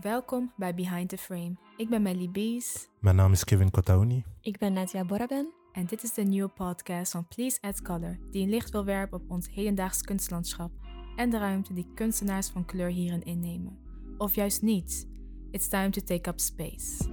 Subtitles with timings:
[0.00, 1.56] Welkom bij Behind the Frame.
[1.76, 4.24] Ik ben Melly Bees Mijn naam is Kevin Kotauni.
[4.40, 5.52] Ik ben Nadia Boraben.
[5.72, 9.20] en dit is de nieuwe podcast van Please Add Color, die een licht wil werpen
[9.20, 10.70] op ons hedendaags kunstlandschap
[11.16, 13.78] en de ruimte die kunstenaars van kleur hierin innemen.
[14.18, 15.08] Of juist niet.
[15.50, 17.08] It's time to take up space.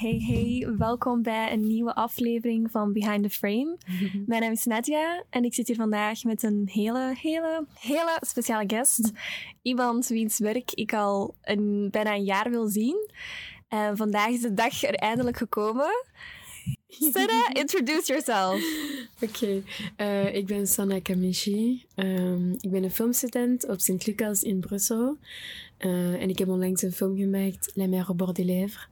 [0.00, 3.76] Hey, hey, welkom bij een nieuwe aflevering van Behind the Frame.
[4.26, 8.64] Mijn naam is Nadia en ik zit hier vandaag met een hele, hele, hele speciale
[8.66, 9.10] guest.
[9.62, 13.10] Iemand wiens werk ik al een, bijna een jaar wil zien.
[13.68, 16.04] En vandaag is de dag er eindelijk gekomen.
[16.88, 18.62] Sarah, introduce yourself.
[19.20, 19.62] Oké,
[19.96, 21.84] eh, ik ben Sanna Kamishi.
[21.94, 25.16] Ehm, ik ben een filmstudent op Sint-Lucas in Brussel.
[25.76, 28.88] Eh, en ik heb onlangs een film gemaakt, La mer au bord des lèvres.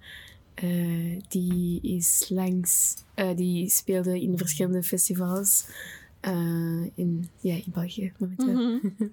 [0.60, 5.66] Eh, die is langs, eh, die speelde in verschillende festivals
[6.20, 8.54] eh, in, ja, in België momenteel.
[8.54, 8.86] Mhm.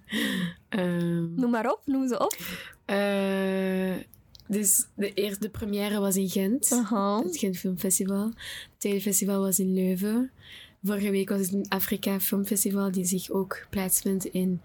[0.70, 2.38] Ehm, Noem maar op, noem ze op.
[4.48, 6.70] dus de eerste première was in Gent.
[7.24, 8.26] Het Gent Filmfestival.
[8.26, 8.36] Het
[8.78, 10.32] tweede festival was in Leuven.
[10.84, 14.62] Vorige week was het een Afrika Filmfestival die zich ook plaatsvindt in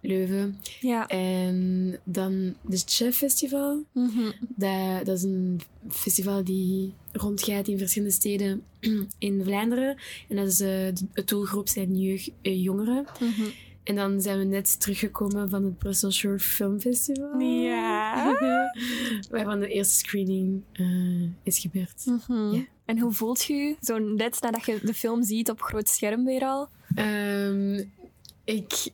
[0.00, 0.60] Leuven.
[0.80, 1.06] Ja.
[1.06, 3.84] En dan het Chef Festival.
[3.92, 4.30] Mhm.
[4.40, 8.62] Dat, dat is een festival die rondgaat in verschillende steden
[9.18, 9.96] in Vlaanderen.
[10.28, 10.68] En dat is, eh,
[11.12, 13.06] de doelgroep zijn jeugd, eh, jongeren.
[13.20, 13.48] Mhm.
[13.86, 17.40] En dan zijn we net teruggekomen van het Brussel Short Film Festival.
[17.40, 18.36] Ja.
[19.30, 22.04] Waarvan de eerste screening eh, is gebeurd.
[22.26, 22.64] Ja.
[22.84, 26.24] En hoe voelt je je zo net nadat je de film ziet op groot scherm
[26.24, 26.68] weer al?
[26.94, 27.84] Ehm,
[28.44, 28.90] ik...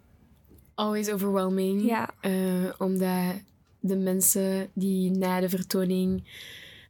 [0.75, 1.85] Always overwhelming.
[1.85, 2.11] Ja.
[2.21, 3.35] Eh, omdat
[3.81, 6.25] de mensen die na de vertoning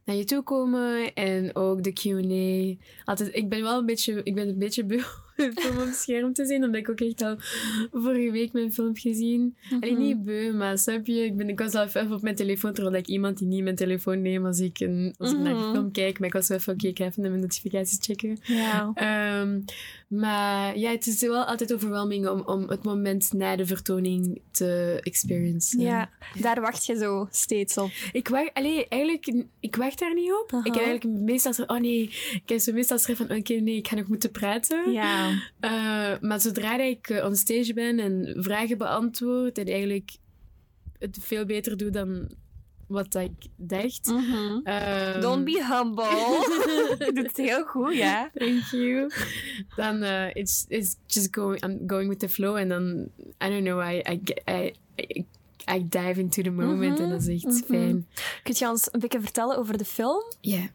[0.05, 2.83] naar je toe komen en ook de Q&A.
[3.05, 5.01] Altijd, ik ben wel een beetje, ik ben een beetje beu
[5.35, 7.35] een film op het scherm te zien, omdat ik ook echt al
[7.91, 9.55] vorige week mijn film heb gezien.
[9.81, 10.01] Alleen Mhm.
[10.01, 11.25] niet beu, maar snap je?
[11.25, 13.75] Ik, ben, ik was al even op mijn telefoon, terwijl ik iemand die niet mijn
[13.75, 15.63] telefoon neemt als ik, een, als ik naar Mhm.
[15.63, 16.19] een film kijk.
[16.19, 18.37] Maar ik was wel even, oké, ik ga even naar mijn notificaties checken.
[18.43, 18.91] Ja.
[18.93, 19.59] Ehm,
[20.07, 24.99] maar ja, het is wel altijd overwhelming om, om het moment na de vertoning te
[25.03, 25.79] experiencen.
[25.79, 27.91] Ja, daar wacht je zo steeds op.
[28.11, 30.51] Ik wacht, allee, eigenlijk, ik wacht daar niet op.
[30.65, 32.01] Ik heb eigenlijk meestal zo, oh nee,
[32.33, 34.91] ik heb zo meestal van, oké, nee, ik ga nog moeten praten.
[34.91, 35.22] Ja.
[35.59, 40.11] Eh, maar zodra ik eh, on stage ben en vragen beantwoord en eigenlijk
[40.99, 42.29] het veel beter doe dan
[42.87, 44.13] wat ik dacht.
[44.63, 46.03] Ehm, Don't be humble.
[47.05, 48.29] je doet het heel goed, ja.
[48.33, 49.11] Thank you.
[49.75, 51.63] Dan uh, it's it's just going.
[51.63, 53.09] I'm going with the flow, and dan
[53.45, 53.81] I don't know.
[53.81, 55.25] I I I I,
[55.75, 57.63] I dive into the moment, en dat is echt mhm.
[57.65, 58.07] fijn.
[58.43, 60.23] Kun je ons een beetje vertellen over de film?
[60.41, 60.69] Ja.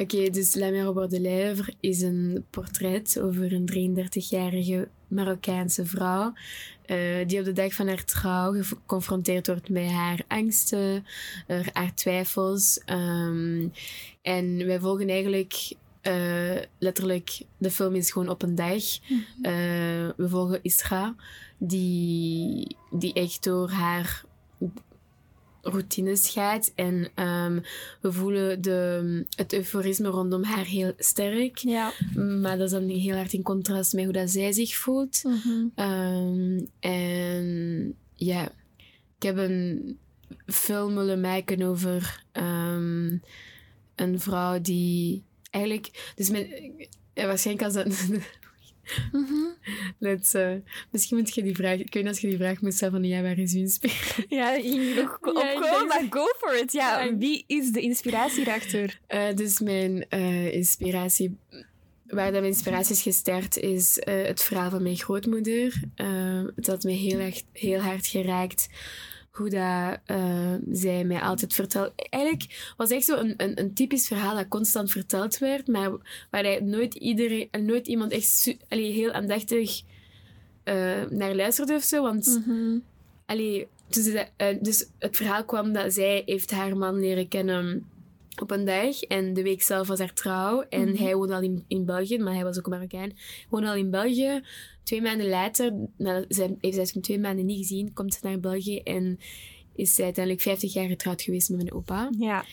[0.00, 5.86] Oké, dus La Mer au bord de lèvres is een portret over een 33-jarige Marokkaanse
[5.86, 6.32] vrouw
[6.86, 11.04] eh, die op de dag van haar trouw geconfronteerd wordt met haar angsten,
[11.46, 12.80] eh, haar twijfels.
[12.84, 13.68] ehm,
[14.22, 18.82] en wij volgen eigenlijk eh, letterlijk, de film is gewoon op een dag.
[19.42, 19.52] Eh,
[20.16, 21.14] we volgen Isra,
[21.58, 24.24] die, die echt door haar
[25.70, 26.72] routines gaat.
[26.74, 27.60] En ehm,
[28.00, 31.58] we voelen de, het euforisme rondom haar heel sterk.
[31.58, 31.92] Ja.
[32.14, 35.22] Maar dat is dan heel hard in contrast met hoe dat zij zich voelt.
[35.74, 38.52] Ehm, en ja,
[39.16, 39.98] ik heb een
[40.46, 43.16] film willen maken over ehm,
[43.94, 46.12] een vrouw die eigenlijk...
[46.14, 46.48] Dus mijn,
[47.14, 48.08] ja, waarschijnlijk als dat...
[49.98, 50.52] Let's, eh,
[50.90, 51.78] misschien moet je die vraag...
[51.78, 53.04] Ik weet niet als je die vraag moet stellen van...
[53.04, 54.24] Ja, waar is uw inspiratie?
[54.28, 56.72] Ja, je ging nog opkomen, ik maar go for it.
[56.72, 57.16] Ja, Ja.
[57.16, 59.00] wie is de inspiratie erachter?
[59.06, 61.36] Eh, dus mijn eh, inspiratie,
[62.06, 65.80] waar dat mijn inspiratie is gestart, is het verhaal van mijn grootmoeder.
[66.56, 68.68] Het had mij heel, erg, heel hard geraakt
[69.38, 71.92] hoe dat, eh, zij mij altijd vertelt.
[72.10, 75.90] Eigenlijk was echt zo een, een, een typisch verhaal dat constant verteld werd, maar
[76.30, 79.82] waar hij nooit, iedereen, nooit iemand echt allee, heel aandachtig
[80.64, 82.02] eh, naar luisterde of zo.
[82.02, 82.40] Want
[83.28, 84.06] Allee, dus,
[84.36, 87.86] eh, dus het verhaal kwam dat zij heeft haar man leren kennen
[88.40, 89.02] op een dag.
[89.02, 90.60] En de week zelf was haar trouw.
[90.68, 93.12] En hij woonde al in, in België, maar hij was ook Marokkaan.
[93.48, 94.42] Woonde al in België.
[94.82, 98.40] Twee maanden later, nou, zij, heeft zij hem twee maanden niet gezien, komt ze naar
[98.40, 99.18] België en
[99.74, 102.10] is zij uiteindelijk 50 jaar getrouwd geweest met mijn opa.
[102.18, 102.44] Ja.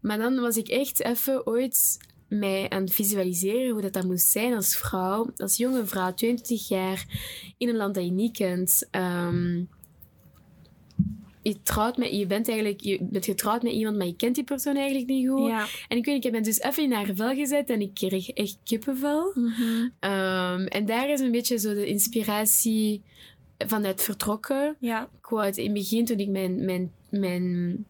[0.00, 1.98] Maar dan was ik echt even ooit
[2.28, 6.68] mij aan het visualiseren hoe dat, dat moest zijn als vrouw, als jonge vrouw, 22
[6.68, 7.06] jaar,
[7.58, 8.86] in een land dat je niet kent.
[8.90, 9.64] Ehm,
[11.42, 14.44] je trouwt met, je bent eigenlijk, je bent getrouwd met iemand, maar je kent die
[14.44, 15.46] persoon eigenlijk niet goed.
[15.46, 15.66] Ja.
[15.88, 18.28] En ik weet, ik heb me dus even in haar vel gezet en ik kreeg
[18.28, 19.34] echt kippenvel.
[20.00, 23.02] Ehm, en daar is een beetje zo de inspiratie
[23.58, 24.76] vanuit vertrokken.
[24.80, 25.02] Ja.
[25.02, 27.86] Ik wou het in het begin, toen ik mijn, mijn, mijn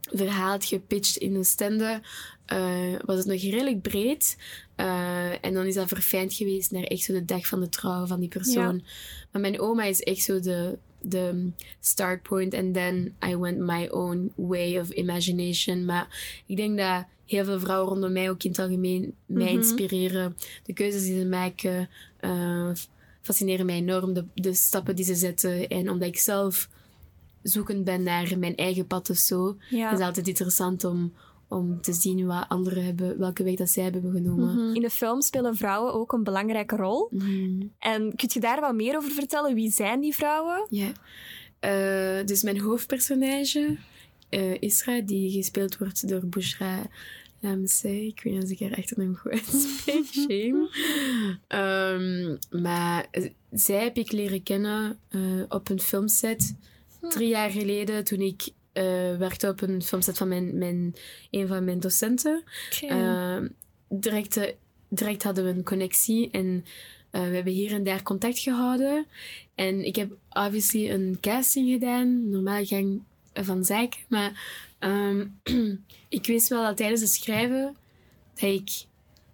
[0.00, 2.00] verhaal had gepitcht in een stende,
[2.46, 4.36] eh, was het nog redelijk breed.
[4.76, 8.06] Eh, en dan is dat verfijnd geweest naar echt zo de dag van de trouw
[8.06, 8.84] van die persoon.
[9.32, 11.50] Maar mijn oma is echt zo de, de
[11.80, 12.54] start point.
[12.54, 15.84] And then I went my own way of imagination.
[15.84, 19.56] Maar ik denk dat heel veel vrouwen rondom mij ook in het algemeen mij Mhm.
[19.56, 20.36] inspireren.
[20.64, 22.70] De keuzes die ze maken eh,
[23.22, 24.12] fascineren mij enorm.
[24.14, 25.68] De, de stappen die ze zetten.
[25.68, 26.68] En omdat ik zelf
[27.42, 29.86] zoekend ben naar mijn eigen pad of zo, Ja.
[29.86, 31.12] is het altijd interessant om,
[31.50, 34.54] om te zien wat anderen hebben, welke weg dat zij hebben genomen.
[34.54, 34.74] Mhm.
[34.74, 37.08] In de film spelen vrouwen ook een belangrijke rol.
[37.10, 37.62] Mhm.
[37.78, 39.54] En kun je daar wat meer over vertellen?
[39.54, 40.66] Wie zijn die vrouwen?
[40.68, 40.92] Ja.
[41.60, 43.76] Eh, dus mijn hoofdpersonage,
[44.28, 46.82] eh, Isra, die gespeeld wordt door Bushra
[47.40, 48.06] Lamsey.
[48.06, 50.04] Ik weet niet of ik haar achternaam goed uitspreek.
[50.28, 50.68] Shame.
[51.46, 56.56] Ehm, maar eh, zij heb ik leren kennen eh, op een filmset
[57.08, 58.48] drie jaar geleden toen ik
[59.18, 60.94] werkte op een filmset van mijn, mijn,
[61.30, 62.42] een van mijn docenten.
[62.80, 63.48] Ehm,
[63.88, 64.52] direct, eh,
[64.88, 66.64] direct hadden we een connectie en
[67.10, 69.06] eh, we hebben hier en daar contact gehouden.
[69.54, 73.02] En ik heb obviously een casting gedaan, normaal gang
[73.32, 74.00] van zaken.
[74.08, 74.42] Maar
[74.78, 75.26] ehm,
[76.08, 77.76] ik wist wel dat tijdens het schrijven
[78.34, 78.70] dat ik,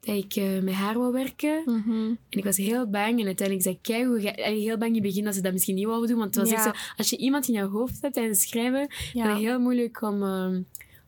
[0.07, 1.63] dat ik eh, met haar wou werken.
[1.65, 1.91] Mhm.
[2.07, 3.21] En ik was heel bang.
[3.21, 4.33] En uiteindelijk zei ik, kijk, hoe ga...
[4.53, 6.19] heel bang in het begin dat ze dat misschien niet wouden doen.
[6.19, 6.57] Want het was Ja.
[6.67, 9.23] echt zo, als je iemand in je hoofd hebt tijdens schrijven, Ja.
[9.23, 10.63] dan is het heel moeilijk om, ehm,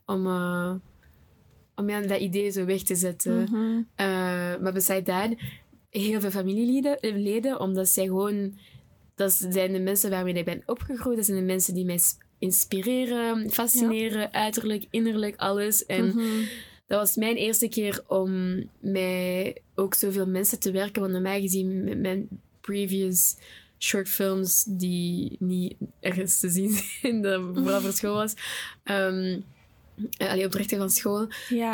[0.07, 0.73] om, eh,
[1.75, 3.43] om ja, dat idee zo weg te zetten.
[3.43, 3.83] Mhm.
[3.95, 4.07] Eh,
[4.63, 5.35] maar besides dat,
[5.91, 8.59] heel veel familieleden, leden, omdat zij gewoon...
[9.15, 11.17] Dat zijn de mensen waarmee ik ben opgegroeid.
[11.17, 11.99] Dat zijn de mensen die mij
[12.39, 15.87] inspireren, fascineren, uiterlijk, innerlijk, alles.
[15.87, 16.21] En Mhm.
[16.89, 21.01] Dat was mijn eerste keer om met ook zoveel mensen te werken.
[21.01, 22.29] Want normaal gezien met mijn
[22.61, 23.37] previous
[23.79, 26.71] shortfilms die niet ergens te zien
[27.01, 28.35] zijn, dat vooral voor school was.
[28.85, 29.45] Um,
[30.17, 31.27] allee, opdrachten van school.
[31.49, 31.73] Ja.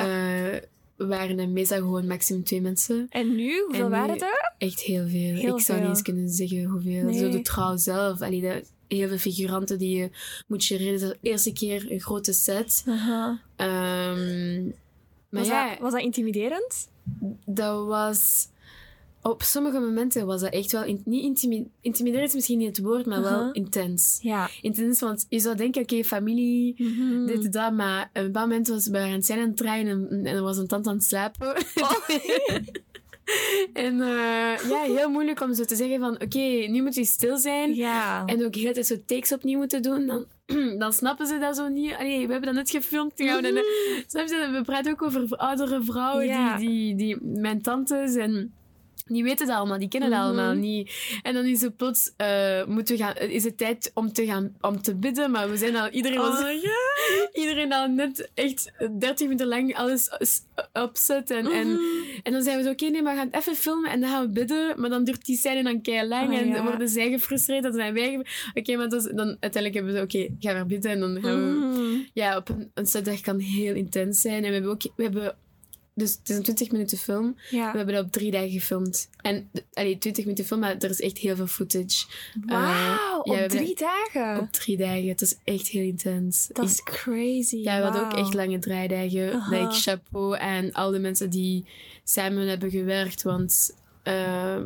[0.54, 0.60] eh,
[0.96, 3.06] waren er meestal gewoon maximum twee mensen.
[3.10, 3.60] en nu?
[3.60, 4.52] Hoeveel en nu- waren er?
[4.58, 5.34] Echt heel veel.
[5.34, 7.04] Heel ik zou niet eens kunnen zeggen hoeveel.
[7.04, 7.18] Nee.
[7.18, 8.20] Zo de trouw zelf.
[8.20, 10.10] Allee, de, heel veel figuranten die je
[10.46, 10.98] moet gereden.
[11.08, 12.84] De eerste keer een grote set.
[13.56, 14.62] Ehm,
[15.38, 16.88] Was, ja, dat, was dat intimiderend?
[17.46, 18.48] dat was...
[19.22, 20.84] Op sommige momenten was dat echt wel...
[20.84, 24.18] in- niet intimi intimiderend is misschien niet het woord, maar wel intens.
[24.22, 24.48] Ja.
[24.62, 27.26] Intens, want je zou denken, oké, familie, Mhm.
[27.26, 29.86] dit en dat, maar op een bepaald moment was aan het zijn aan het draaien
[29.86, 31.56] en, en er was een tante aan het slapen.
[31.74, 32.08] Oh.
[33.72, 36.38] en eh, ja, heel moeilijk om zo te zeggen van, oké,
[36.68, 37.74] nu moet je stil zijn.
[37.74, 38.24] Ja.
[38.26, 40.06] En ook heel tijd zo takes opnieuw moeten doen.
[40.06, 40.24] Dan,
[40.78, 41.94] dan snappen ze dat zo niet.
[41.98, 43.16] Allee, we hebben dat net gefilmd.
[43.16, 44.50] Dan gaan we, dan, snap je?
[44.52, 46.34] we praten ook over oudere vrouwen, Mhm.
[46.34, 46.56] Ja.
[46.56, 48.54] die, die, die, mijn tantes en...
[49.06, 50.28] Die weten dat allemaal, die kennen dat Mhm.
[50.28, 50.92] allemaal niet.
[51.22, 54.56] En dan is het plots, eh, moeten we gaan, is het tijd om te gaan
[54.60, 56.48] om te bidden, maar we zijn al, iedereen was, Oh,
[57.42, 60.10] iedereen al net echt 30 minuten lang alles
[60.72, 61.30] opzet.
[61.30, 61.80] En, en, Mhm.
[62.22, 64.10] en dan zijn we zo, oké, nee, maar we gaan het even filmen en dan
[64.10, 64.80] gaan we bidden.
[64.80, 67.62] Maar dan duurt die scène dan kei lang Oh, en worden zij gefrustreerd.
[67.62, 68.26] Dan zijn wij...
[68.54, 70.90] Oké, maar dat dan uiteindelijk hebben we zo, oké, ga maar bidden.
[70.90, 71.66] En dan gaan we...
[71.66, 71.98] Mhm.
[72.12, 74.42] Ja, op een, een setdag kan heel intens zijn.
[74.44, 74.82] En we hebben ook...
[74.96, 75.36] We hebben,
[75.94, 77.36] dus het is een 20 minuten film.
[77.50, 77.70] Ja.
[77.70, 79.08] We hebben dat op drie dagen gefilmd.
[79.20, 82.06] En, allee, 20 minuten film, maar er is echt heel veel footage.
[82.46, 84.40] Wauw, ja, we op drie dagen.
[84.40, 85.08] Op drie dagen.
[85.08, 86.48] Het is echt heel intens.
[86.52, 87.56] Dat is crazy.
[87.56, 88.24] ja, we hadden ook wauw.
[88.24, 89.42] echt lange draaidagen.
[89.50, 91.64] Like, chapeau aan al de mensen die
[92.04, 93.22] samen hebben gewerkt.
[93.22, 94.60] Want eh,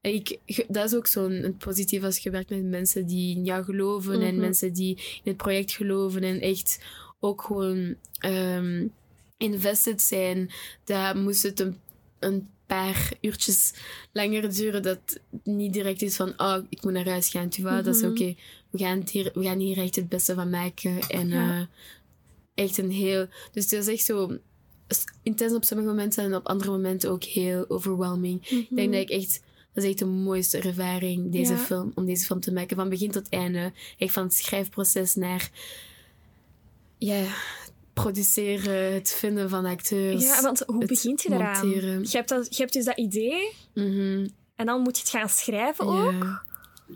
[0.00, 4.20] ik, dat is ook zo'n positief als je werkt met mensen die in jou geloven.
[4.22, 4.40] En Mhm.
[4.40, 6.22] mensen die in het project geloven.
[6.22, 6.78] En echt
[7.20, 8.86] ook gewoon ehm,
[9.44, 10.50] invested zijn.
[10.84, 11.78] Dat moest het een,
[12.18, 13.72] een paar uurtjes
[14.12, 14.82] langer duren.
[14.82, 17.48] Dat het niet direct is van, oh, ik moet naar huis gaan.
[17.62, 18.10] Dat is Mhm.
[18.10, 18.34] oké.
[18.70, 21.00] We, gaan hier, we gaan hier echt het beste van maken.
[21.08, 21.58] En Ja.
[22.54, 23.26] eh, echt een heel...
[23.52, 24.38] Dus het is echt zo
[25.22, 28.48] intens op sommige momenten en op andere momenten ook heel overwhelming.
[28.48, 29.42] Ik denk dat ik echt...
[29.72, 31.60] Dat is echt de mooiste ervaring, deze Mhm.
[31.60, 31.66] Ja.
[31.66, 32.76] film, om deze film te maken.
[32.76, 33.72] Van begin tot einde.
[33.98, 35.50] Echt van het schrijfproces naar...
[36.98, 37.24] Ja,
[37.94, 40.22] produceren, het vinden van acteurs.
[40.24, 41.66] Ja, want hoe begint je daaraan?
[41.68, 42.00] monteren.
[42.02, 45.28] Je hebt, dat, je hebt dus dat idee Mhm, en dan moet je het gaan
[45.28, 46.12] schrijven ook.
[46.12, 46.42] ja.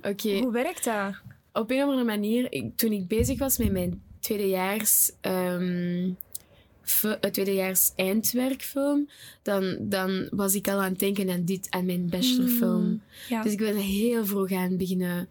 [0.03, 1.15] Oké, Hoe werkt dat?
[1.53, 6.11] op een of andere manier, ik- toen ik bezig was met mijn tweedejaars, ehm
[7.03, 9.09] eh, tweedejaars eindwerkfilm,
[9.43, 12.83] dan, dan was ik al aan het denken aan dit, aan mijn bachelorfilm.
[12.85, 13.43] Mm, Ja.
[13.43, 15.29] Dus ik ben heel vroeg aan beginnen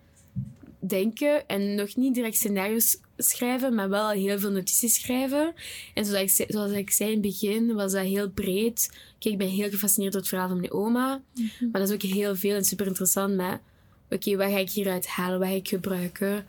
[0.88, 5.54] denken en nog niet direct scenario's schrijven, maar wel heel veel notities schrijven.
[5.94, 8.90] En zoals ik, zei- zoals ik zei in het begin, was dat heel breed.
[9.20, 11.70] Kijk, ik ben heel gefascineerd door het verhaal van mijn oma, Mhm.
[11.72, 13.36] maar dat is ook heel veel en super interessant.
[13.36, 13.62] Maar
[14.10, 15.40] oké, wat ga ik hieruit halen?
[15.40, 16.46] Wat ga ik gebruiken?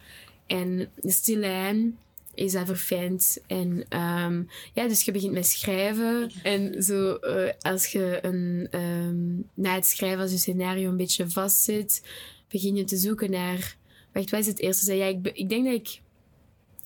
[0.46, 1.98] En de stilijn
[2.34, 3.38] is dat verfijnd.
[3.46, 4.42] En ehm,
[4.74, 6.30] ja, dus je begint met schrijven.
[6.42, 11.30] En zo, eh, als je een, ehm, na het schrijven, als je scenario een beetje
[11.30, 12.02] vastzit,
[12.48, 13.76] begin je te zoeken naar...
[14.12, 14.94] Wacht, wat is het eerste?
[14.94, 16.00] Ja, ik, ik denk dat ik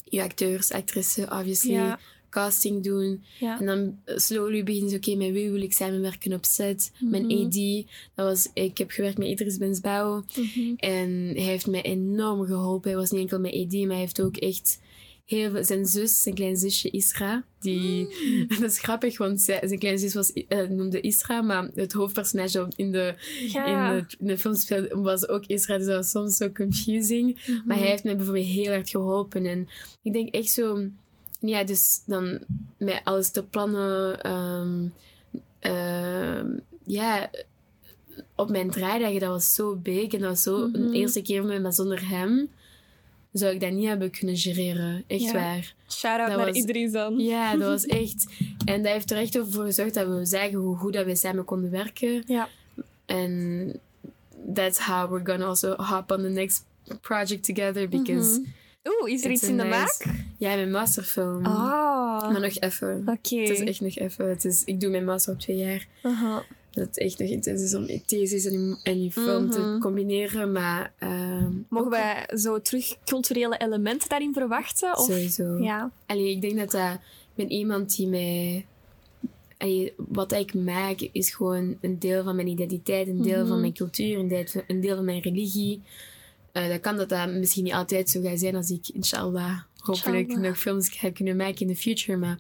[0.04, 1.98] je acteurs, actrices, obviously, Ja.
[2.30, 3.24] casting doen.
[3.40, 3.60] Ja.
[3.60, 6.92] En dan slowly begin je, oké, met wie wil ik samenwerken op set?
[7.00, 7.44] Mijn Mhm.
[7.46, 10.24] AD, dat was, ik heb gewerkt met Idris Bensbouw.
[10.36, 10.74] Mhm.
[10.76, 12.90] En hij heeft mij enorm geholpen.
[12.90, 14.80] Hij was niet enkel mijn AD, maar hij heeft ook echt
[15.32, 15.64] heel.
[15.64, 18.06] Zijn zus, zijn klein zusje Isra, die...
[18.48, 22.68] Dat is grappig, want zij, zijn kleine zus was, eh, noemde Isra, maar het hoofdpersonage
[22.76, 23.14] in de,
[23.52, 23.90] Ja.
[23.92, 27.40] in de, in de film speelde- was ook Isra, dus dat was soms zo confusing.
[27.46, 27.60] Mhm.
[27.66, 29.46] Maar hij heeft mij bijvoorbeeld heel hard geholpen.
[29.46, 29.68] En
[30.02, 30.86] ik denk echt zo...
[31.40, 32.38] Ja, dus dan
[32.78, 34.20] met alles te plannen...
[34.22, 34.86] ehm,
[35.60, 36.46] ehm,
[36.84, 37.30] ja,
[38.36, 40.12] op mijn draaidagen, dat was zo big.
[40.12, 40.74] En dat was zo Mhm.
[40.82, 42.48] een eerste keer mij, maar zonder hem
[43.32, 45.04] zou ik dat niet hebben kunnen gereren.
[45.06, 45.32] Echt Ja.
[45.32, 45.74] waar.
[45.88, 47.18] Shout-out naar was- Idris dan.
[47.18, 48.26] Ja, dat was echt...
[48.64, 51.44] En dat heeft er echt voor gezorgd dat we zagen hoe goed dat we samen
[51.44, 52.22] konden werken.
[52.26, 52.48] Ja.
[53.06, 53.72] En
[54.54, 56.64] that's how we're gonna also hop on the next
[57.00, 57.88] project together.
[57.88, 58.48] Because, Mhm.
[59.00, 59.76] Oeh, is er iets in de nice-
[60.08, 60.14] maak?
[60.38, 61.46] ja, mijn masterfilm.
[61.46, 63.02] Ah, Maar nog even.
[63.06, 63.36] oké.
[63.36, 64.28] Het is echt nog even.
[64.28, 65.86] Het is, ik doe mijn master op twee jaar.
[66.02, 66.42] Aha.
[66.72, 69.78] Dat het echt nog intens is om thesis en die, en film te Mhm.
[69.78, 70.52] combineren.
[70.52, 74.98] Maar ehm, Mogen wij zo terug culturele elementen daarin verwachten?
[74.98, 75.04] Of?
[75.04, 75.58] sowieso.
[75.62, 75.90] Ja.
[76.06, 76.92] Allee, ik denk dat dat...
[76.94, 78.66] Ik ben iemand die mij...
[79.58, 83.48] Allee, wat ik maak is gewoon een deel van mijn identiteit, een deel Mhm.
[83.48, 85.80] van mijn cultuur, een deel, een deel van mijn religie.
[86.52, 90.18] Eh, dat kan dat dat misschien niet altijd zo gaat zijn als ik, inshallah, hopelijk
[90.26, 90.48] Inshallah.
[90.48, 92.18] nog films ga kunnen maken in de future.
[92.18, 92.38] Maar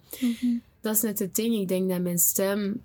[0.80, 1.54] dat is net het ding.
[1.54, 2.80] Ik denk dat mijn stem...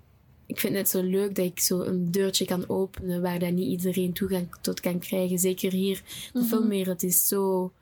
[0.48, 3.52] Ik vind het net zo leuk dat ik zo een deurtje kan openen waar dat
[3.52, 5.38] niet iedereen toegang tot kan krijgen.
[5.38, 6.02] Zeker hier.
[6.32, 6.48] De Mhm.
[6.48, 7.72] filmwereld is zo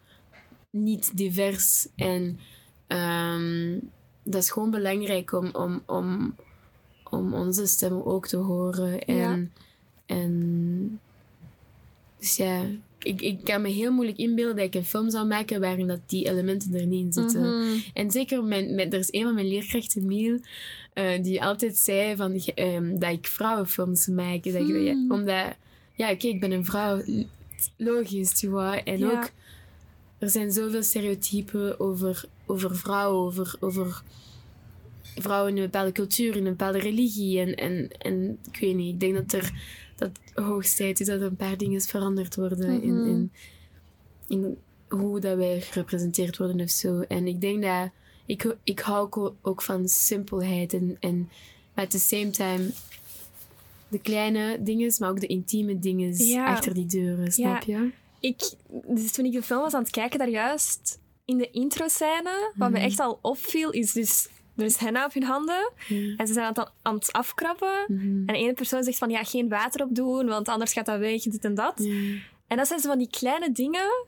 [0.70, 1.88] niet divers.
[1.96, 2.38] En
[2.87, 3.78] ehm,
[4.23, 6.35] dat is gewoon belangrijk om, om, om,
[7.11, 9.00] om onze stem ook te horen.
[9.04, 9.38] En, Ja.
[10.06, 11.00] en
[12.18, 12.62] dus ja,
[12.99, 16.00] ik, ik kan me heel moeilijk inbeelden dat ik een film zou maken waarin dat
[16.06, 17.40] die elementen er niet in zitten.
[17.40, 17.78] Mhm.
[17.94, 20.38] En zeker, mijn, mijn, er is een van mijn leerkrachten, Miel,
[20.97, 24.45] eh, die altijd zei van, ehm, dat ik vrouwenfilms maak.
[24.45, 25.11] Dat ik, ja, Hmm.
[25.12, 25.45] omdat,
[25.95, 27.03] ja, oké, ik ben een vrouw,
[27.76, 28.83] logisch, tu vois.
[28.85, 29.11] En Ja.
[29.11, 29.31] ook,
[30.19, 34.03] er zijn zoveel stereotypen over, over vrouwen, over, over
[35.17, 37.41] vrouwen in een bepaalde cultuur, in een bepaalde religie.
[37.41, 39.53] En, en, en ik weet niet, ik denk dat er
[39.97, 40.11] dat
[40.45, 43.09] hoogst tijd is dat er een paar dingen veranderd worden in, Mhm.
[43.09, 43.33] in,
[44.29, 44.57] in
[44.88, 47.00] hoe dat wij gerepresenteerd worden of zo.
[47.00, 47.91] En ik denk dat
[48.26, 51.30] ik, ik hou ook, van simpelheid en, en
[51.75, 52.71] at the same time
[53.88, 56.47] de kleine dingen, maar ook de intieme dingen Ja.
[56.47, 57.90] achter die deuren, snap je?
[58.21, 58.52] Ik,
[58.87, 62.71] dus toen ik de film was aan het kijken, daar juist in de intro-scène, wat
[62.71, 62.85] me Mhm.
[62.87, 64.28] echt al opviel, is dus...
[64.56, 66.14] Er is henna op hun handen Ja.
[66.16, 67.85] en ze zijn aan het, aan het afkrabben.
[67.88, 68.02] Mhm.
[68.06, 70.99] En de ene persoon zegt van, ja, geen water op doen, want anders gaat dat
[70.99, 71.73] weg, dit en dat.
[71.76, 72.14] Ja.
[72.47, 74.05] En dat zijn zo van die kleine dingen.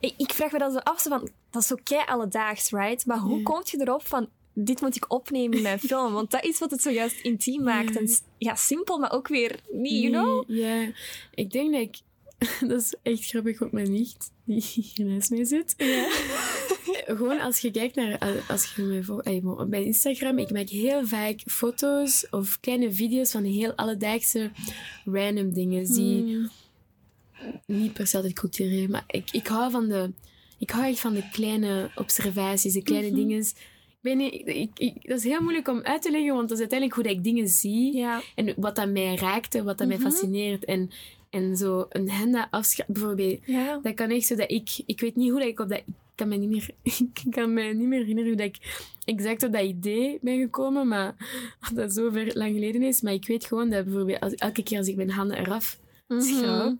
[0.00, 3.06] Ik, vraag me dan zo af, zo van, dat is kei alledaags, right?
[3.06, 3.42] Maar hoe Ja.
[3.42, 6.12] kom je erop van, dit moet ik opnemen in mijn film?
[6.12, 7.96] Want dat is wat het zojuist intiem maakt.
[7.96, 10.44] En s- ja, simpel, maar ook weer niet, you know?
[10.48, 10.90] Ja,
[11.34, 11.96] ik denk dat ik...
[12.68, 15.74] Dat is echt grappig op mijn nicht, die hier naast mij zit.
[17.06, 18.42] Gewoon als je kijkt naar...
[18.48, 23.44] Als je mij op mijn Instagram, ik maak heel vaak foto's of kleine video's van
[23.44, 24.50] heel alledaagse
[25.04, 26.48] random dingen die Hmm.
[27.66, 30.10] Niet per se altijd cultureel, maar ik, ik hou van de...
[30.58, 33.16] Ik hou echt van de kleine observaties, de kleine Mhm.
[33.16, 33.38] dingen.
[33.40, 36.58] Ik weet niet, ik, ik, dat is heel moeilijk om uit te leggen, want dat
[36.58, 37.96] is uiteindelijk hoe dat ik dingen zie.
[37.96, 38.20] Ja.
[38.34, 40.00] En wat dat mij raakt en wat dat Mhm.
[40.02, 40.64] mij fascineert.
[40.64, 40.90] En,
[41.30, 43.40] en zo een henna afschrijven, bijvoorbeeld.
[43.46, 43.78] Ja.
[43.82, 44.82] Dat kan echt zo dat ik...
[44.86, 45.78] Ik weet niet hoe dat ik op dat...
[45.78, 46.68] Ik kan me niet meer,
[47.24, 50.88] ik kan me niet meer herinneren hoe dat ik exact op dat idee ben gekomen.
[50.88, 51.14] Maar
[51.74, 53.00] dat zo ver lang geleden is.
[53.00, 55.78] Maar ik weet gewoon dat bijvoorbeeld als, elke keer als ik mijn handen eraf
[56.08, 56.20] Mhm.
[56.20, 56.76] schraap...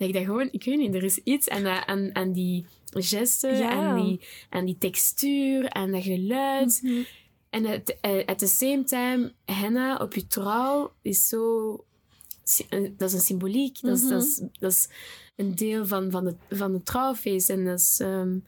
[0.00, 0.48] Dat ik dat gewoon...
[0.52, 3.70] Ik weet niet, er is iets aan, dat, aan, aan die gesten, Ja.
[3.70, 6.80] aan, die, aan die textuur, aan dat geluid.
[6.82, 7.02] Mhm.
[7.50, 11.70] En at, eh, at the same time, henna op je trouw is zo...
[12.68, 13.80] een- Dat is een symboliek.
[13.80, 14.88] Dat, is, dat, is, dat is
[15.36, 17.50] een deel van, van, het, van het trouwfeest.
[17.50, 18.00] En dat is...
[18.00, 18.38] ehm,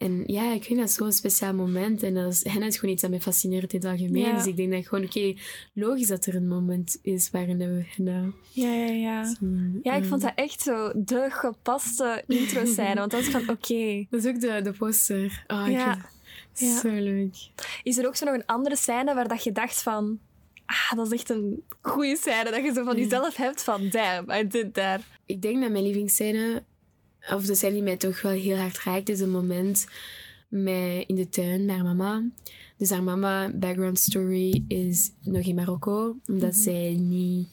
[0.00, 2.02] en ja, ik vind dat zo'n speciaal moment.
[2.02, 4.22] En dat is, henna is gewoon iets dat mij fascineert in het algemeen.
[4.26, 4.36] Ja.
[4.36, 5.34] Dus ik denk dat gewoon, oké,
[5.74, 9.34] logisch dat er een moment is waarin we henna Ja, ja, ja.
[9.82, 12.96] Ja, ik vond dat echt zo de gepaste intro zijn.
[12.96, 14.04] Want dat is van, oké.
[14.10, 15.44] Dat is ook de, de poster.
[15.46, 15.92] Oh, ik Ja.
[16.52, 16.80] vind Ja.
[16.80, 17.34] Zo leuk.
[17.82, 20.18] Is er ook zo nog een andere scène waar dat je dacht van...
[20.66, 22.50] ah, dat is echt een goede scène.
[22.50, 25.00] Dat je zo van jezelf hebt van, damn, I did that.
[25.26, 26.62] Ik denk dat mijn lievelingsscène,
[27.34, 29.86] of de die mij toch wel heel hard raakt, is een moment
[30.48, 32.22] met, in de tuin met haar mama.
[32.76, 37.48] Dus haar mama, background story, is nog in Marokko, omdat zij niet...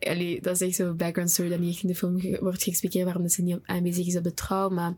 [0.00, 2.62] allee, dat is echt zo'n background story dat niet echt in de film ge- wordt
[2.62, 4.94] geëxpliqueerd waarom dat ze niet aanwezig is op de trouw, maar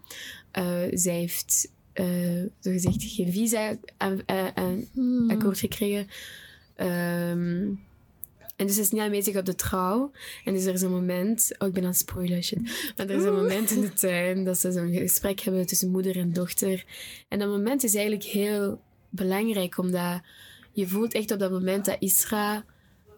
[0.50, 5.52] eh, zij heeft eh zogezegd geen visa aan, aan- aan- Hmm.
[5.52, 6.06] gekregen.
[6.76, 7.66] Ehm,
[8.56, 10.11] en dus ze is niet aanwezig op de trouw.
[10.44, 11.54] En dus er is een moment...
[11.58, 12.61] Oh, ik ben aan het spoilen, shit.
[12.96, 16.16] Maar er is een moment in de tuin dat ze zo'n gesprek hebben tussen moeder
[16.16, 16.84] en dochter.
[17.28, 20.20] En dat moment is eigenlijk heel belangrijk, omdat
[20.73, 22.64] je voelt echt op dat moment dat Isra,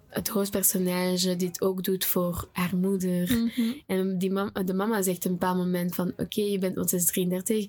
[0.09, 3.33] het hoofdpersonage, dit ook doet voor haar moeder.
[3.33, 3.73] Mhm.
[3.87, 6.13] En die mam de mama zegt een bepaald moment van...
[6.17, 6.77] Oké, je bent...
[6.77, 7.67] Want ze is 33.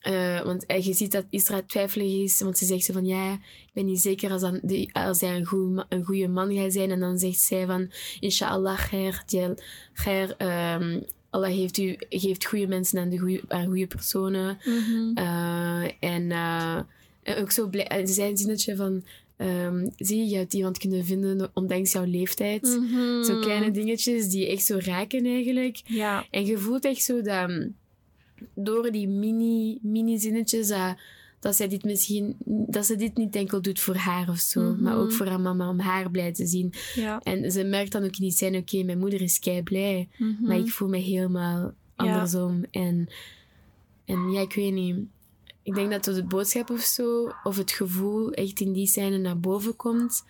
[0.00, 2.40] Eh, want eh, je ziet dat Isra twijfelig is.
[2.40, 3.06] Want ze zegt zo van...
[3.06, 6.28] Ja, ik ben niet zeker als, dan, die, als hij een, goeie ma- een goede
[6.28, 6.90] man gaat zijn.
[6.90, 7.90] En dan zegt zij van...
[8.20, 9.22] Inshallah, khair.
[9.26, 9.54] Djel,
[9.94, 11.00] khair ehm,
[11.30, 14.58] Allah heeft, u, geeft goede mensen aan, de goeie, aan goede personen.
[14.64, 15.10] Mhm.
[15.14, 16.30] Eh, en,
[17.22, 17.86] en ook zo blij...
[17.86, 19.04] En ze een zinnetje van...
[19.36, 22.62] ehm, zie je, je hebt iemand kunnen vinden ondanks jouw leeftijd.
[22.62, 23.22] Mhm.
[23.22, 25.80] Zo kleine dingetjes die echt zo raken eigenlijk.
[25.86, 26.26] Ja.
[26.30, 27.50] En je voelt echt zo dat
[28.54, 30.96] door die mini, mini zinnetjes dat,
[31.40, 34.82] dat zij dit misschien dat ze dit niet enkel doet voor haar of zo, Mhm.
[34.82, 36.72] maar ook voor haar mama om haar blij te zien.
[36.94, 37.20] Ja.
[37.22, 40.46] En ze merkt dan ook in die scène, oké, mijn moeder is kei blij, Mhm.
[40.46, 42.64] maar ik voel me helemaal andersom.
[42.70, 43.08] En,
[44.04, 44.96] en ja, ik weet niet.
[45.62, 49.40] Ik denk dat de boodschap of zo, of het gevoel echt in die scène naar
[49.40, 50.24] boven komt.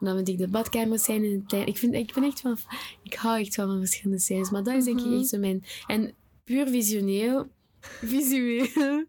[0.00, 1.66] En dan vind ik de badkamer zijn in het klein.
[1.66, 2.56] Ik, vind, ik ben echt van,
[3.02, 5.18] ik hou echt wel van verschillende scènes, maar dat is denk ik Mhm.
[5.18, 5.64] echt zo mijn.
[5.86, 6.12] En
[6.48, 7.48] puur visioneel,
[7.80, 9.04] visueel,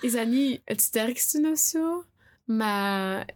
[0.00, 2.04] is dat niet het sterkste of zo,
[2.44, 3.28] maar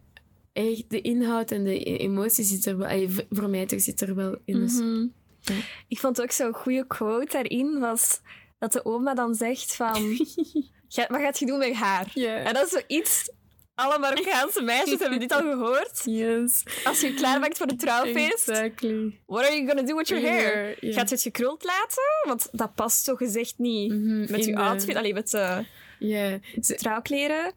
[0.53, 4.15] echt de inhoud en de e- emotie zit er wel, voor mij toch zit er
[4.15, 4.59] wel in.
[4.59, 5.07] Dus, Mhm.
[5.41, 5.53] Ja.
[5.87, 8.19] Ik vond ook zo'n goede quote daarin was
[8.59, 9.95] dat de oma dan zegt van...
[10.87, 12.11] "Ga- Wat gaat je doen met haar?
[12.15, 13.29] En dat is zoiets...
[13.75, 16.01] Alle Marokkaanse meisjes hebben dit al gehoord.
[16.05, 16.63] Yes.
[16.83, 18.49] Als je je klaarmaakt voor een trouwfeest.
[18.49, 19.19] Exactly.
[19.25, 20.53] What are you gonna do with your hair?
[20.53, 20.77] Hair.
[20.93, 22.03] Gaat je het gekruld laten?
[22.27, 24.95] Want dat past zo gezegd niet Mhm, met je de- outfit.
[24.95, 25.65] Alleen met de.
[26.61, 27.51] Ze- trouwkleren.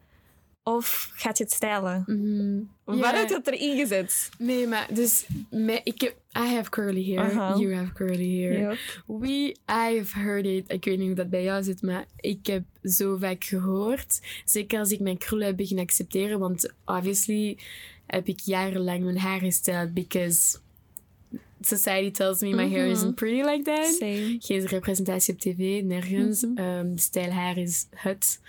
[0.63, 2.03] Of gaat je het stijlen?
[2.05, 2.61] mhm.
[2.97, 3.15] Ja.
[3.15, 4.29] heb je het erin gezet?
[4.37, 5.25] Nee, maar dus...
[5.49, 6.15] me- ik heb...
[6.37, 7.33] I have curly hair.
[7.59, 8.79] You have curly hair.
[9.07, 9.27] We,
[9.69, 10.71] I have heard it.
[10.71, 14.19] Ik weet niet hoe dat bij jou zit, maar ik heb zo vaak gehoord.
[14.45, 17.57] Zeker als ik mijn krullen heb beginnen accepteren, want obviously
[18.05, 20.57] heb ik jarenlang mijn haar gestyled because
[21.61, 22.91] society tells me my hair Mhm.
[22.91, 23.85] isn't pretty like that.
[23.99, 24.35] Same.
[24.39, 26.39] Geen representatie op tv, nergens.
[26.39, 28.39] De stijl haar is het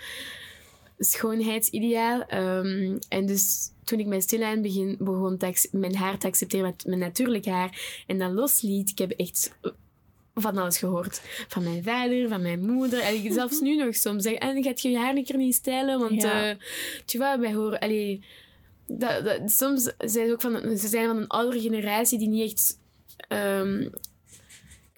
[0.99, 2.23] schoonheidsideaal.
[2.27, 6.85] Ehm, en dus toen ik mijn stillijn begin, begon te mijn haar te accepteren met
[6.85, 9.57] mijn natuurlijk haar en dat losliet, ik heb echt
[10.33, 11.21] van alles gehoord.
[11.47, 12.99] Van mijn vader, van mijn moeder.
[12.99, 15.99] En zelfs nu nog soms zeg, en gaat je je haar een keer niet stijlen?
[15.99, 16.57] Want Ja.
[17.05, 17.79] tu vois, wij horen...
[17.79, 18.23] Allee,
[18.87, 22.51] dat, dat, soms zijn ze ook van, ze zijn van een oudere generatie die niet
[22.51, 22.79] echt...
[23.27, 23.87] ehm,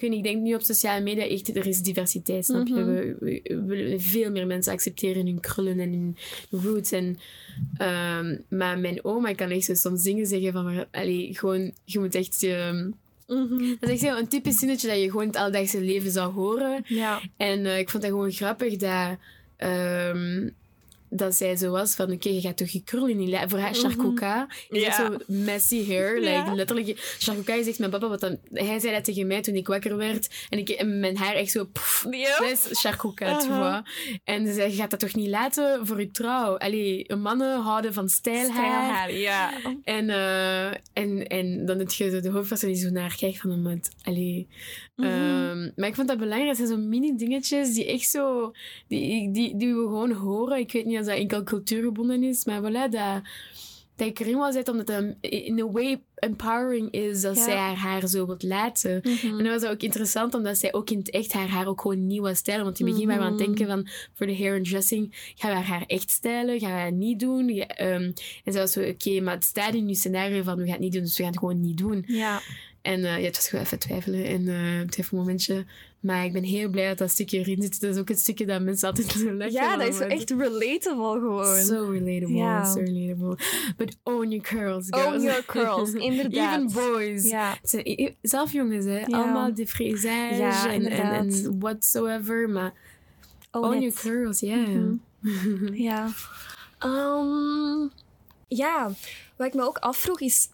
[0.10, 2.74] weet ik denk nu op sociale media echt, er is diversiteit, snap je?
[2.74, 2.86] Mhm.
[2.86, 6.18] We, we, we willen veel meer mensen accepteren hun krullen en hun
[6.62, 6.92] roots.
[6.92, 7.18] En,
[7.78, 12.00] ehm, maar mijn oma kan echt zo soms dingen zeggen van, maar, allee, gewoon, je
[12.00, 12.42] moet echt...
[12.42, 12.92] je
[13.28, 13.76] Mhm.
[13.80, 16.84] dat is echt een typisch zinnetje dat je gewoon in het alledaagse leven zou horen.
[16.88, 17.22] Ja.
[17.38, 19.18] En eh, ik vond dat gewoon grappig dat,
[19.58, 20.50] ehm,
[21.16, 23.50] dat zij zo was van, oké, je gaat toch je krullen niet laten.
[23.50, 24.88] Voor haar, Charkouka, is Ja.
[24.88, 26.22] echt zo messy hair.
[26.24, 26.40] Ja.
[26.44, 29.68] Like, letterlijk, Charkouka zegt mijn papa, wat dan, hij zei dat tegen mij toen ik
[29.68, 30.30] wakker werd.
[30.50, 32.02] En, ik, en mijn haar echt zo, pff,
[32.40, 33.84] dat is Charkouka, tu Aha.
[33.84, 34.20] vois.
[34.24, 36.58] En ze zei, je gaat dat toch niet laten voor je trouw?
[36.58, 39.14] Allee, mannen houden van stijlhaar.
[39.14, 39.52] Ja.
[39.84, 43.62] En, eh, en, en dan heb je de hoofdpersoon die zo naar kijkt van een
[43.62, 43.90] moment.
[44.02, 44.48] Allee.
[44.96, 45.08] Mhm.
[45.08, 46.58] Ehm, maar ik vond dat belangrijk.
[46.58, 48.52] Het zijn zo mini dingetjes die echt zo...
[48.88, 50.58] Die, die, die we gewoon horen.
[50.58, 52.46] Ik weet niet of dat enkel cultuurgebonden is.
[52.46, 53.22] Maar voilà, dat,
[53.96, 54.74] dat ik erin wil zetten.
[54.74, 57.44] Omdat het in a way empowering is dat Ja.
[57.44, 59.02] zij haar haar zo wilt laten.
[59.04, 59.38] Mhm.
[59.40, 62.08] En dat was ook interessant, omdat zij ook in het echt haar haar ook gewoon
[62.08, 62.64] niet wou stijlen.
[62.64, 63.56] Want in het begin waren we aan het Mhm.
[63.58, 66.60] denken van, voor de hair and dressing, gaan we haar haar echt stijlen?
[66.60, 67.48] Gaan we dat niet doen?
[67.48, 68.12] Ja, ehm,
[68.44, 70.80] en zij was zo, oké, maar het staat in uw scenario van, we gaan het
[70.82, 72.04] niet doen, dus we gaan het gewoon niet doen.
[72.08, 72.42] Ja.
[72.84, 75.66] En eh, ja, het was gewoon even twijfelen en eh een twijfelmomentje.
[76.00, 77.80] Maar ik ben heel blij dat dat stukje erin zit.
[77.82, 80.30] Dat is ook het stukje dat mensen altijd zo lekker ja, dat is zo echt
[80.30, 81.62] relatable gewoon.
[81.64, 82.66] So relatable, Ja.
[82.66, 83.38] so relatable.
[83.78, 85.16] But own your curls, girls.
[85.16, 86.70] Own your curls, inderdaad.
[86.70, 87.30] Even boys.
[87.30, 87.58] Ja.
[87.62, 89.06] Het zelf jongens, hè.
[89.06, 92.50] Allemaal de frisage Ja, en, en, whatsoever.
[92.50, 92.74] Maar
[93.52, 94.56] Own your curls, ja.
[94.56, 95.74] Mhm.
[95.74, 96.10] Ja.
[96.80, 97.88] Ehm,
[98.48, 98.92] ja,
[99.38, 100.50] wat ik me ook afvroeg is...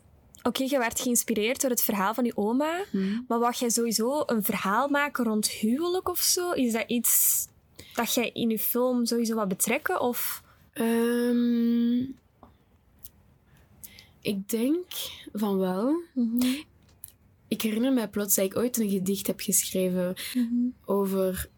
[0.49, 2.85] Oké, je werd geïnspireerd door het verhaal van je oma.
[2.91, 3.19] Hm.
[3.27, 6.51] Maar wat jij sowieso een verhaal maken rond huwelijk of zo?
[6.51, 7.45] Is dat iets
[7.93, 10.01] dat jij in je film sowieso wat betrekken?
[10.01, 10.43] Of...
[10.73, 11.97] Ehm,
[14.21, 14.85] ik denk
[15.33, 16.01] van wel.
[17.47, 20.15] Ik herinner me plots dat ik ooit een gedicht heb geschreven
[20.85, 21.49] over.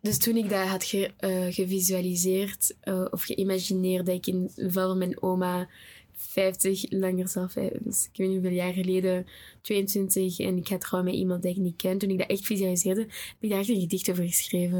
[0.00, 4.98] Dus toen ik dat had ge- eh, gevisualiseerd eh, of geïmagineerd dat ik in van
[4.98, 5.68] mijn oma
[6.16, 9.26] 50, langer zelf, dus ik weet niet hoeveel jaar geleden,
[9.60, 11.98] 22, en ik ga trouwen met iemand die ik niet ken.
[11.98, 14.78] Toen ik dat echt visualiseerde, heb ik daar echt een gedicht over geschreven.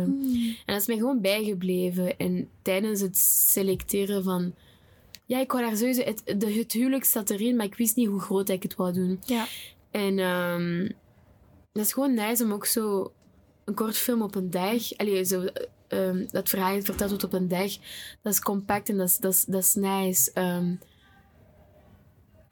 [0.66, 2.16] En dat is mij gewoon bijgebleven.
[2.18, 4.54] En tijdens het selecteren van...
[5.24, 6.02] Ja, ik wou daar sowieso...
[6.02, 8.92] Het, de, het huwelijk zat erin, maar ik wist niet hoe groot ik het wou
[8.92, 9.20] doen.
[9.24, 9.46] Ja.
[9.90, 10.88] En ehm,
[11.72, 13.12] dat is gewoon nice om ook zo
[13.64, 14.96] een kort film op een dag...
[14.96, 15.44] Allee, zo,
[15.88, 17.72] ehm, dat verhaal verteld wordt op een dag.
[18.22, 20.30] Dat is compact en dat is, dat is, dat is nice.
[20.32, 20.74] Ehm,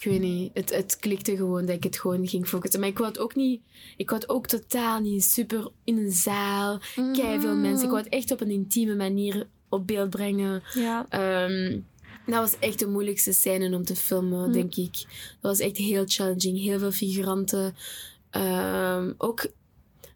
[0.05, 2.81] ik weet niet, het, het klikte gewoon dat ik het gewoon ging focussen.
[2.81, 3.61] Maar ik wou het ook niet...
[3.97, 6.81] Ik wou het ook totaal niet super in een zaal.
[6.95, 7.85] Kei veel mensen.
[7.85, 10.63] Ik wou het echt op een intieme manier op beeld brengen.
[10.75, 11.07] Ja.
[11.09, 11.81] Ehm,
[12.27, 14.93] dat was echt de moeilijkste scène om te filmen, denk ik.
[15.41, 16.59] Dat was echt heel challenging.
[16.59, 17.75] Heel veel figuranten.
[18.31, 19.47] Ehm, ook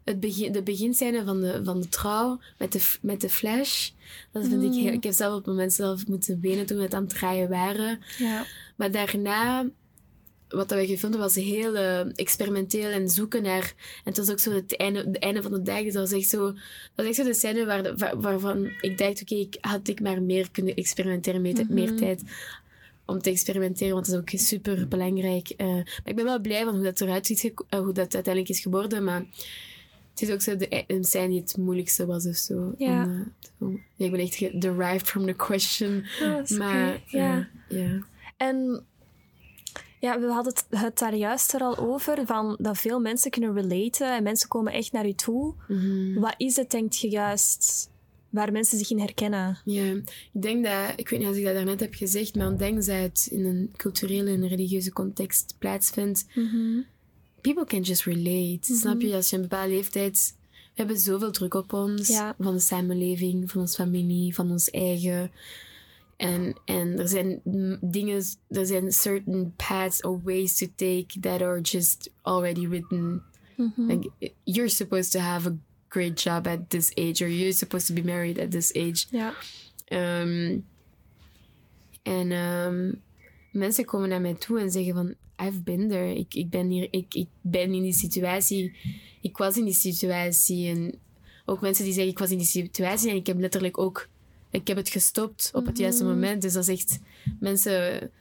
[0.09, 3.89] het begin, de beginscène van de, van de trouw met de, met de flash.
[4.31, 4.93] Dat vind ik heel...
[4.93, 7.49] Ik heb zelf op het moment zelf moeten wenen toen we het aan het draaien
[7.49, 7.99] waren.
[8.17, 8.45] Ja.
[8.75, 9.65] Maar daarna,
[10.49, 13.73] wat we gefilmd hebben, was heel eh, experimenteel en zoeken naar.
[14.03, 15.83] En het was ook zo het einde, het einde van de dag.
[15.83, 16.55] Dus dat was echt zo, dat
[16.95, 20.51] was echt zo de scène waar, waarvan ik dacht: oké, ik had ik maar meer
[20.51, 22.21] kunnen experimenteren, meer, meer tijd
[23.05, 25.49] om te experimenteren, want dat is ook super belangrijk.
[25.49, 28.49] Eh, maar ik ben wel blij van hoe dat eruit ziet, eh, hoe dat uiteindelijk
[28.49, 29.03] is geworden.
[29.03, 29.25] Maar
[30.19, 32.73] het is ook zo de, een scène die het moeilijkste was of zo.
[32.77, 33.03] Ja.
[33.03, 33.83] om, eh, te filmen.
[33.95, 36.05] ja ik ben echt derived from the question.
[36.43, 37.49] Is maar oké, ja.
[37.67, 38.05] eh, ja.
[38.37, 38.83] En
[39.99, 43.53] ja, we hadden het, het daar juist er al over, van dat veel mensen kunnen
[43.53, 45.53] relaten en mensen komen echt naar u toe.
[45.67, 46.19] Mhm.
[46.19, 47.89] Wat is het, denk je juist,
[48.29, 49.57] waar mensen zich in herkennen?
[49.65, 49.91] Ja,
[50.33, 52.97] ik denk dat, ik weet niet of ik dat daarnet heb gezegd, maar ondanks dat
[52.97, 56.25] het in een culturele en religieuze context plaatsvindt,
[57.41, 58.59] people can just relate.
[58.61, 59.15] Snap je?
[59.15, 62.35] Als je een bepaalde leeftijd, we hebben zoveel druk op ons, Ja.
[62.39, 65.31] van de samenleving, van onze familie, van ons eigen.
[66.17, 67.41] En, en er zijn
[67.81, 73.23] dingen, er zijn certain paths or ways to take that are just already written.
[73.75, 74.09] Like,
[74.43, 75.55] you're supposed to have a
[75.87, 79.05] great job at this age, or you're supposed to be married at this age.
[79.11, 79.33] Ja.
[79.85, 80.59] Ehm,
[82.03, 82.91] en ehm,
[83.51, 85.15] mensen komen naar mij toe en zeggen van...
[85.41, 86.15] I've been there.
[86.15, 88.75] Ik, ik, ben hier, ik, ik ben in die situatie.
[89.21, 90.67] Ik was in die situatie.
[90.67, 90.99] En
[91.45, 93.09] ook mensen die zeggen, ik was in die situatie.
[93.09, 94.07] En ik heb letterlijk ook...
[94.51, 96.41] Ik heb het gestopt op het juiste moment.
[96.41, 96.99] Dus dat is echt...
[97.39, 98.11] Mensen...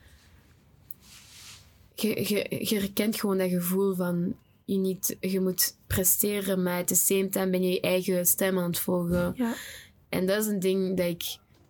[1.95, 4.37] Je, je, je herkent gewoon dat gevoel van...
[4.65, 8.59] Je, niet, je moet presteren, maar at the same time ben je je eigen stem
[8.59, 9.33] aan het volgen.
[9.37, 9.55] Ja.
[10.09, 11.23] En dat is een ding dat ik,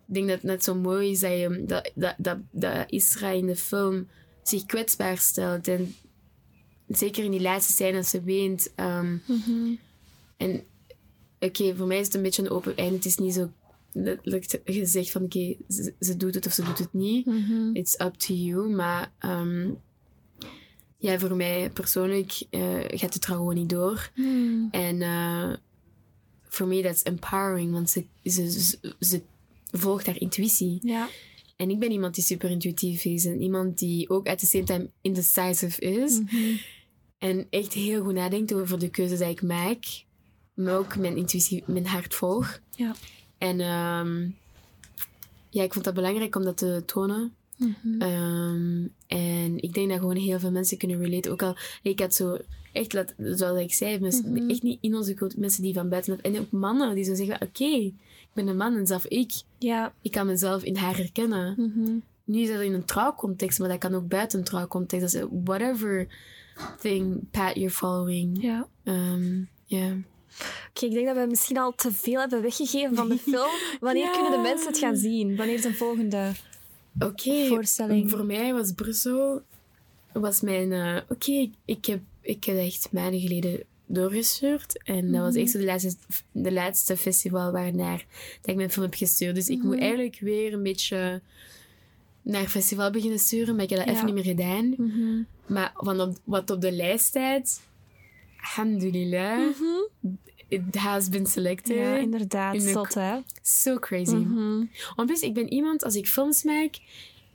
[0.06, 3.30] ik denk dat het net zo mooi is dat, je, dat, dat, dat, dat Isra
[3.30, 4.08] in de film
[4.48, 5.68] zich kwetsbaar stelt.
[5.68, 5.94] En
[6.88, 8.72] zeker in die laatste scène als ze weent.
[8.74, 9.16] ehm,
[10.36, 10.62] En
[11.40, 12.94] oké, voor mij is het een beetje een open einde.
[12.94, 13.50] Het is niet zo
[13.92, 17.26] letterlijk gezegd van oké, ze, ze doet het of ze doet het niet.
[17.72, 18.68] It's up to you.
[18.68, 19.70] Maar ehm,
[20.98, 24.10] ja, voor mij persoonlijk eh, gaat het trouw gewoon niet door.
[24.70, 25.52] En eh,
[26.48, 29.22] voor mij dat is empowering, want ze, ze, ze, ze
[29.70, 30.78] volgt haar intuïtie.
[30.82, 31.08] Ja.
[31.58, 34.64] En ik ben iemand die super intuïtief is en iemand die ook at the same
[34.64, 36.20] time indecisive is.
[37.18, 39.84] En echt heel goed nadenkt over de keuzes die ik maak.
[40.54, 42.60] Maar ook mijn intuïtie, mijn hart volg.
[42.76, 42.94] Ja.
[43.38, 44.28] En ehm,
[45.50, 47.32] ja, ik vond dat belangrijk om dat te tonen.
[47.98, 51.30] Ehm, en ik denk dat gewoon heel veel mensen kunnen relate.
[51.30, 52.38] Ook al, ik had zo,
[52.72, 56.20] echt, laat- zoals ik zei, mensen, echt niet in onze cultuur, mensen die van buitenaf,
[56.20, 57.90] en ook mannen die zo zeggen, oké,
[58.44, 59.92] ben een man en zelf ik, Ja.
[60.02, 62.02] ik kan mezelf in haar herkennen.
[62.24, 65.12] Nu is dat in een trouwcontext, maar dat kan ook buiten een trouwcontext.
[65.12, 66.06] Dat is whatever
[66.80, 68.42] thing path you're following.
[68.42, 68.66] Ja.
[68.84, 69.86] Ehm, ja.
[70.68, 73.50] Oké, ik denk dat we misschien al te veel hebben weggegeven van de film.
[73.80, 74.12] Wanneer Ja.
[74.12, 75.36] kunnen de mensen het gaan zien?
[75.36, 76.32] Wanneer is een volgende?
[76.98, 78.10] Oké, Voorstelling.
[78.10, 79.42] voor mij was Brussel
[80.12, 80.72] was mijn...
[80.72, 84.82] eh, Oké, ik, heb, ik heb echt maanden geleden doorgestuurd.
[84.82, 85.96] En dat was echt zo de laatste,
[86.32, 88.06] de laatste festival waarnaar
[88.40, 89.34] dat ik mijn film heb gestuurd.
[89.34, 91.20] Dus ik moet eigenlijk weer een beetje
[92.22, 93.94] naar festival beginnen sturen, maar ik heb dat Ja.
[93.94, 94.74] even niet meer gedaan.
[95.46, 97.60] Maar van op, wat op de lijst staat,
[98.40, 99.54] alhamdulillah,
[100.48, 101.76] it has been selected.
[101.76, 102.54] Ja, inderdaad.
[102.54, 103.18] In Zot, hè?
[103.42, 104.26] So crazy.
[104.96, 106.78] Want plus, ik ben iemand, als ik films maak,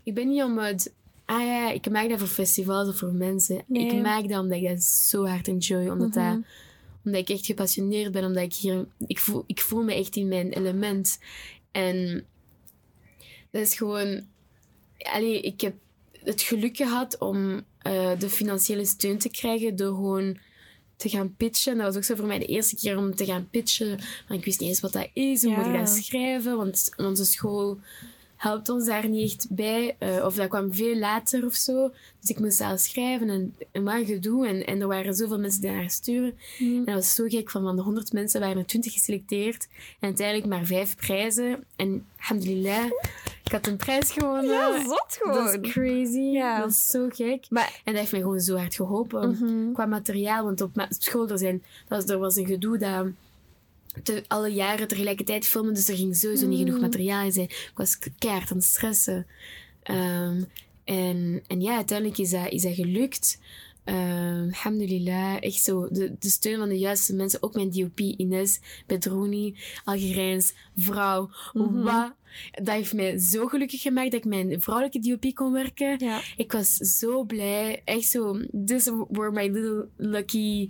[0.03, 0.93] ik ben niet om het
[1.25, 3.63] ah ja, ik maak dat voor festivals of voor mensen.
[3.67, 3.85] Nee.
[3.95, 5.87] Ik maak dat omdat ik dat zo hard enjoy.
[5.87, 6.31] Omdat, Mhm.
[6.33, 6.39] dat,
[7.05, 8.25] omdat ik echt gepassioneerd ben.
[8.25, 8.85] Omdat ik hier...
[9.07, 11.19] Ik voel, ik voel me echt in mijn element.
[11.71, 12.25] En
[13.51, 14.25] dat is gewoon...
[14.97, 15.75] Allee, ik heb
[16.23, 20.37] het geluk gehad om eh, de financiële steun te krijgen door gewoon
[20.95, 21.77] te gaan pitchen.
[21.77, 23.89] Dat was ook zo voor mij de eerste keer om te gaan pitchen.
[24.27, 25.43] Want ik wist niet eens wat dat is.
[25.43, 26.57] Hoe moet ik dat schrijven?
[26.57, 27.79] Want onze school
[28.43, 29.95] helpt ons daar niet echt bij.
[29.99, 31.91] Eh, of dat kwam veel later of zo.
[32.19, 34.47] Dus ik moest zelf schrijven en, en een gedoe.
[34.47, 36.37] En, en er waren zoveel mensen die naar sturen.
[36.59, 36.75] Mhm.
[36.75, 37.49] En dat was zo gek.
[37.49, 39.67] Van, van de 100 mensen waren er 20 geselecteerd.
[39.99, 41.63] En uiteindelijk maar vijf prijzen.
[41.75, 42.85] En alhamdulillah,
[43.43, 44.45] ik had een prijs gewonnen.
[44.45, 45.61] Ja, zot dat gewoon.
[45.61, 46.19] is crazy.
[46.19, 46.59] Ja.
[46.59, 47.45] Dat is zo gek.
[47.49, 49.29] Maar, En dat heeft mij gewoon zo hard geholpen.
[49.29, 49.71] Mhm.
[49.73, 50.43] Qua materiaal.
[50.43, 53.05] Want op school er zijn, dat was, er was een gedoe dat
[54.03, 55.73] te, alle jaren tegelijkertijd filmen.
[55.73, 56.81] Dus er ging sowieso niet genoeg Mm.
[56.81, 57.49] materiaal zijn.
[57.49, 59.27] Ik was keihard aan het stressen.
[59.83, 60.43] Ehm,
[60.83, 63.39] en, en ja, uiteindelijk is dat, is dat gelukt.
[63.83, 65.87] Ehm alhamdulillah, echt zo.
[65.91, 67.43] De, de steun van de juiste mensen.
[67.43, 71.29] Ook mijn DOP, Ines Bedrouni, Algerijns, vrouw.
[71.53, 72.13] Wat?
[72.51, 75.95] Dat heeft mij zo gelukkig gemaakt dat ik mijn vrouwelijke DOP kon werken.
[75.99, 76.21] ja.
[76.37, 77.81] Ik was zo blij.
[77.85, 80.69] Echt zo, this were my little lucky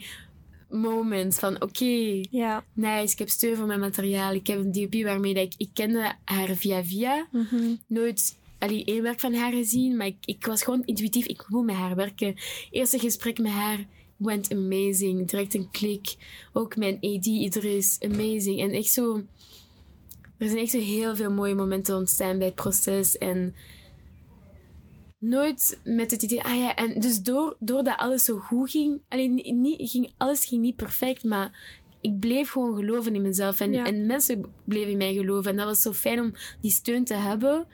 [0.73, 1.39] moments.
[1.39, 2.63] Van oké, Ja.
[2.73, 4.33] nice, ik heb steun voor mijn materiaal.
[4.33, 5.53] Ik heb een DOP waarmee dat ik...
[5.57, 7.27] Ik kende haar via via.
[7.31, 7.75] Mhm.
[7.87, 11.25] Nooit allee, één werk van haar gezien, maar ik, ik was gewoon intuïtief.
[11.25, 12.35] Ik wil met haar werken.
[12.71, 13.85] Eerste gesprek met haar
[14.17, 15.27] went amazing.
[15.29, 16.15] Direct een klik.
[16.53, 18.59] Ook mijn AD Idris, amazing.
[18.59, 19.23] En echt zo...
[20.37, 23.17] Er zijn echt zo heel veel mooie momenten ontstaan bij het proces.
[23.17, 23.55] En
[25.23, 26.43] nooit met het idee...
[26.43, 29.01] Ah ja, en dus door, doordat alles zo goed ging...
[29.09, 33.59] Alleen niet, ging, alles ging niet perfect, maar ik bleef gewoon geloven in mezelf.
[33.59, 33.85] En, Ja.
[33.85, 35.51] en mensen bleven in mij geloven.
[35.51, 37.67] En dat was zo fijn om die steun te hebben.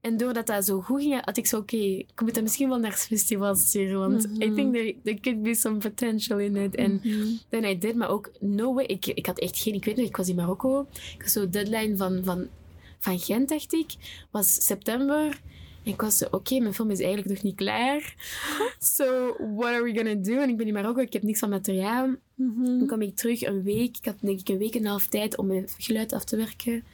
[0.00, 1.56] En doordat dat zo goed ging, had ik zo...
[1.58, 3.98] Oké, ik moet dat misschien wel naar festivals sturen.
[3.98, 6.74] Want I think there, there could be some potential in it.
[6.74, 7.26] En Mhm.
[7.48, 8.84] then I did, maar ook no way.
[8.84, 9.74] Ik, ik had echt geen...
[9.74, 10.86] Ik weet nog, ik was in Marokko.
[11.16, 12.48] Ik was zo deadline van, van,
[12.98, 13.94] van Gent, dacht ik.
[14.30, 15.40] Was september.
[15.84, 18.14] En ik was zo, oké, mijn film is eigenlijk nog niet klaar.
[18.78, 20.40] So, what are we gonna do?
[20.40, 22.14] En ik ben in Marokko, ik heb niks van materiaal.
[22.34, 22.64] Mhm.
[22.64, 23.96] Dan kwam ik terug een week.
[23.96, 26.36] Ik had denk ik een week en een half tijd om mijn geluid af te
[26.36, 26.84] werken.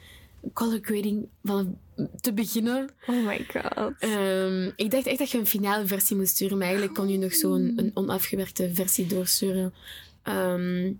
[0.53, 1.77] Color grading van
[2.21, 2.89] te beginnen.
[3.07, 3.93] Oh my god.
[3.99, 7.17] Ehm, ik dacht echt dat je een finale versie moest sturen, maar eigenlijk kon je
[7.17, 9.73] nog zo'n een onafgewerkte versie doorsturen.
[10.23, 10.91] Ehm,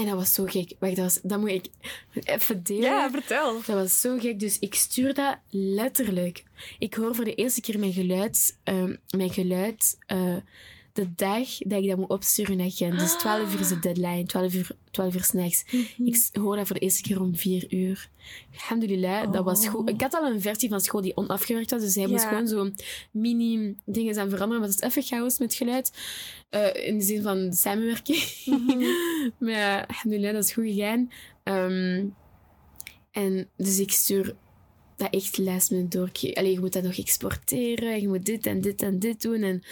[0.00, 0.72] en dat was zo gek.
[0.78, 1.66] Wacht, dat, was, dat moet ik
[2.24, 2.82] even delen.
[2.82, 3.54] ja, vertel.
[3.54, 4.40] Dat was zo gek.
[4.40, 6.44] Dus ik stuur dat letterlijk.
[6.78, 10.36] Ik hoor voor de eerste keer mijn geluid, ehm, mijn geluid eh,
[11.00, 12.98] de dag dat ik dat moet opsturen naar Gent.
[12.98, 15.64] Dus 12 uur is de deadline, 12 uur, 12 uur s'nachts.
[16.04, 18.08] Ik s- hoor dat voor de eerste keer om 4 uur.
[18.52, 19.70] Alhamdulillah, dat was Oh.
[19.72, 19.88] goed.
[19.88, 22.70] Ik had al een versie van school die onafgewerkt was, dus hij moest gewoon zo
[23.12, 24.60] mini dingen aan veranderen.
[24.60, 25.92] Maar het is even chaos met geluid.
[26.50, 28.22] Eh, in de zin van samenwerking.
[28.44, 28.78] Mhm.
[29.38, 31.10] maar ja, alhamdulillah, dat is goed gegaan.
[31.42, 32.06] Ehm,
[33.10, 34.34] en dus ik stuur
[35.00, 36.10] dat echt last minute door.
[36.34, 38.00] Allee, je moet dat nog exporteren.
[38.00, 39.42] Je moet dit en dit en dit doen.
[39.42, 39.62] En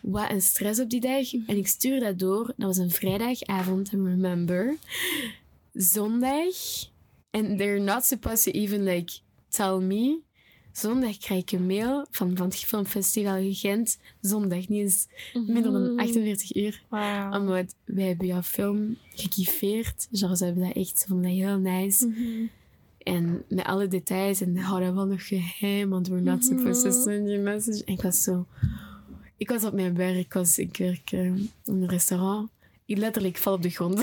[0.00, 1.32] wat een stress op die dag.
[1.46, 2.46] En ik stuur dat door.
[2.46, 4.76] Dat was een vrijdagavond, I remember.
[5.72, 6.88] Zondag.
[7.30, 9.12] And they're not supposed to even like
[9.48, 10.20] tell me.
[10.72, 13.98] Zondag krijg ik een mail van, van het filmfestival Gent.
[14.20, 15.06] Zondag, niet eens
[15.46, 16.82] minder dan 48 uur.
[16.88, 17.40] Wauw.
[17.40, 20.08] Omdat wij hebben jouw film gekiffeerd.
[20.12, 22.06] Genre, ze hebben dat echt, vonden dat heel nice.
[22.06, 22.46] Mhm.
[23.02, 24.40] En met alle details.
[24.40, 27.84] En hou dat wel nog geheim, want we're not supposed to send you message.
[27.84, 28.46] En ik was zo...
[29.36, 30.16] Ik was op mijn werk.
[30.16, 32.50] Ik, was, ik werk eh, in een restaurant.
[32.86, 34.00] Ik letterlijk val op de grond.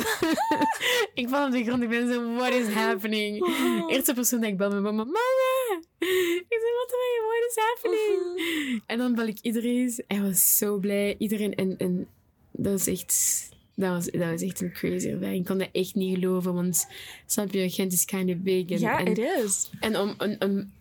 [1.21, 1.83] ik val op de grond.
[1.83, 3.45] Ik ben zo, what is happening?
[3.89, 5.03] Eerste persoon dat ik bel met mama.
[5.03, 5.81] Mama!
[5.99, 6.93] Ik zei, wat,
[7.27, 8.83] what is happening?
[8.85, 10.03] En dan bel ik iedereen.
[10.07, 11.15] Hij was zo blij.
[11.17, 11.55] Iedereen.
[11.55, 12.07] En, en
[12.51, 13.49] dat was echt...
[13.79, 15.39] Dat was, dat was echt een crazy ervaring.
[15.39, 16.87] Ik kon dat echt niet geloven, want
[17.25, 18.69] snap je, Gent is kind of big.
[18.69, 19.69] En, Ja, it is.
[19.79, 20.71] en om een, een,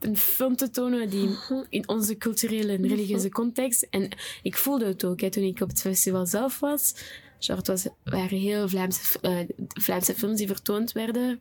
[0.00, 1.28] een film te tonen die
[1.68, 3.86] in onze culturele en religieuze context...
[3.90, 4.08] En
[4.42, 6.94] ik voelde het ook hè, toen ik op het festival zelf was.
[7.38, 11.40] Het was, waren heel Vlaamse, eh, Vlaamse films die vertoond werden.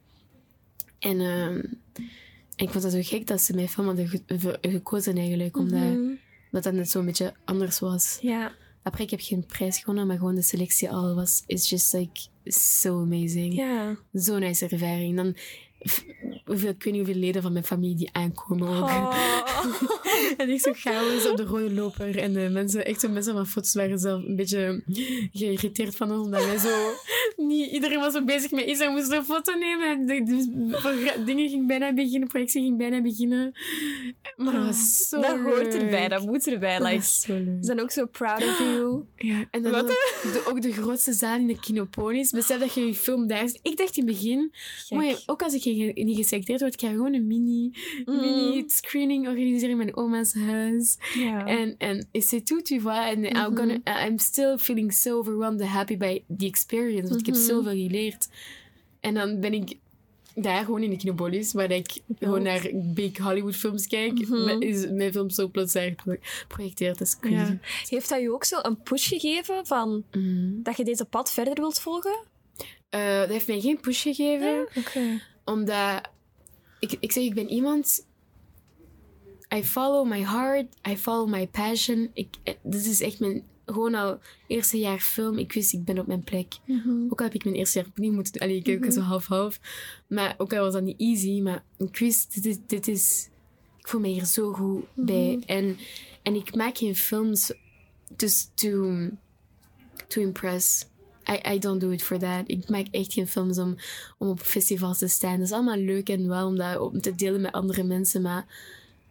[0.99, 1.61] En, ehm,
[2.55, 5.57] en ik vond dat zo gek dat ze mijn film hadden ge- ge- gekozen eigenlijk.
[5.57, 5.97] Omdat
[6.51, 8.17] dat dat net zo'n beetje anders was.
[8.21, 8.51] Ja.
[8.83, 11.43] Après, ik heb geen prijs gewonnen, maar gewoon de selectie al was...
[11.47, 13.53] It's just like so amazing.
[13.53, 13.97] Ja.
[14.11, 15.15] Zo'n nice ervaring.
[15.15, 15.35] Dan,
[16.45, 18.89] hoeveel, ik weet niet hoeveel leden van mijn familie die aankomen ook.
[18.89, 19.15] Oh.
[20.37, 22.17] en ik zo chaos op de rode loper.
[22.17, 24.83] En de mensen, echt zo mensen van foto's waren zelf een beetje
[25.33, 26.25] geïrriteerd van ons.
[26.25, 26.91] Omdat wij zo...
[27.47, 30.05] Niet, iedereen was zo bezig met iets en moest een foto nemen.
[31.25, 33.51] Dingen ging bijna beginnen, projectie ging bijna beginnen.
[34.35, 36.81] Maar dat was zo Dat hoort erbij, dat moet erbij.
[36.83, 39.03] Like, ze zijn ook zo proud of you.
[39.15, 39.83] Ja, en dan Wat?
[39.83, 39.89] ook
[40.33, 42.31] de, ook de grootste zaal in de Kinopolis.
[42.31, 43.59] Besef dat je je film daar is.
[43.61, 44.51] Ik dacht in het begin,
[44.89, 47.71] mooi, ook als ik niet geselecteerd word, ik ga gewoon een mini,
[48.05, 48.19] Mm.
[48.19, 50.97] mini screening organiseren in mijn oma's huis.
[51.13, 51.45] Ja.
[51.45, 53.11] En, en c'est tout, tu vois.
[53.11, 53.55] I'm, Mhm.
[53.55, 57.09] gonna, I'm still feeling so overwhelmed and happy by the experience.
[57.09, 57.49] Want ik heb Mhm.
[57.53, 58.27] zoveel geleerd.
[58.99, 59.77] En dan ben ik
[60.35, 64.13] daar gewoon in de Kinopolis, waar ik gewoon naar big Hollywood films kijk.
[64.27, 64.43] Mhm.
[64.45, 66.15] met- Is mijn film zo plots daar pro-
[66.47, 66.97] projecteerd.
[66.97, 67.35] Dat is crazy.
[67.51, 67.57] Ja.
[67.89, 70.59] Heeft dat je ook zo een push gegeven van Mm.
[70.63, 72.23] dat je deze pad verder wilt volgen?
[72.89, 74.67] Eh, dat heeft mij geen push gegeven.
[75.45, 76.01] Omdat,
[76.79, 78.05] ik, ik zeg, ik ben iemand...
[79.55, 82.09] I follow my heart, I follow my passion.
[82.13, 83.43] Ik, eh, dit is echt mijn...
[83.65, 86.53] Gewoon al eerste jaar film, ik wist, ik ben op mijn plek.
[87.09, 88.41] Ook al heb ik mijn eerste jaar opnieuw moeten...
[88.41, 89.59] Allee, ik heb zo half-half.
[90.07, 92.57] Maar ook al was dat niet easy, maar ik wist, dit is...
[92.67, 93.31] Dit is
[93.83, 95.43] ik voel me hier zo goed bij.
[95.45, 95.77] En,
[96.21, 97.53] en ik maak geen films
[98.17, 98.91] just to,
[100.07, 100.85] to impress.
[101.29, 102.43] I, I don't do it for that.
[102.45, 103.75] Ik maak echt geen films om,
[104.17, 105.37] om op festivals te staan.
[105.37, 108.45] Dat is allemaal leuk en wel om dat om te delen met andere mensen, maar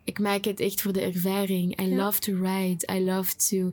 [0.04, 1.80] ik maak het echt voor de ervaring.
[1.80, 1.96] I Ja.
[2.04, 2.92] love to write.
[2.94, 3.70] I love to,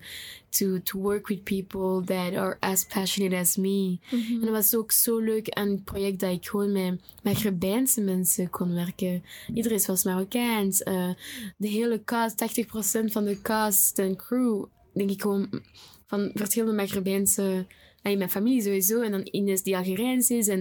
[0.49, 3.97] to, to work with people that are as passionate as me.
[4.11, 8.49] En dat was ook zo leuk aan het project dat ik gewoon met Maghrebijnse mensen
[8.49, 9.23] kon werken.
[9.53, 10.83] Iedereen was Marokkaans.
[10.83, 11.09] eh,
[11.57, 15.61] de hele cast, 80% van de cast en crew, denk ik gewoon
[16.05, 17.65] van verschillende Maghrebijnse...
[18.01, 19.01] En mijn familie sowieso.
[19.01, 20.47] En dan Ines die Algerijns is.
[20.47, 20.59] En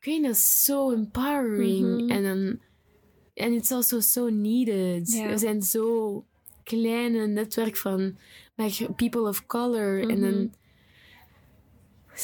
[0.00, 2.00] ik weet dat is zo empowering.
[2.00, 2.10] Mhm.
[2.10, 2.58] En dan...
[3.40, 5.12] En it's also so needed.
[5.12, 5.28] Ja.
[5.28, 6.24] We zijn zo
[6.64, 8.16] kleine netwerk van
[8.54, 10.08] Magre- people of color.
[10.08, 10.34] En dan...
[10.34, 10.46] Mhm.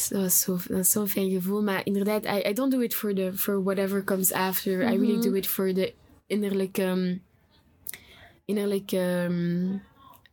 [0.08, 1.62] Dat was zo, zo'n fijn gevoel.
[1.62, 4.80] Maar inderdaad, I, I don't do it for, the, for whatever comes after.
[4.82, 5.20] I really Mhm.
[5.20, 5.92] do it for the
[6.26, 6.82] innerlijke...
[6.82, 7.22] um,
[8.44, 9.82] innerlijke um,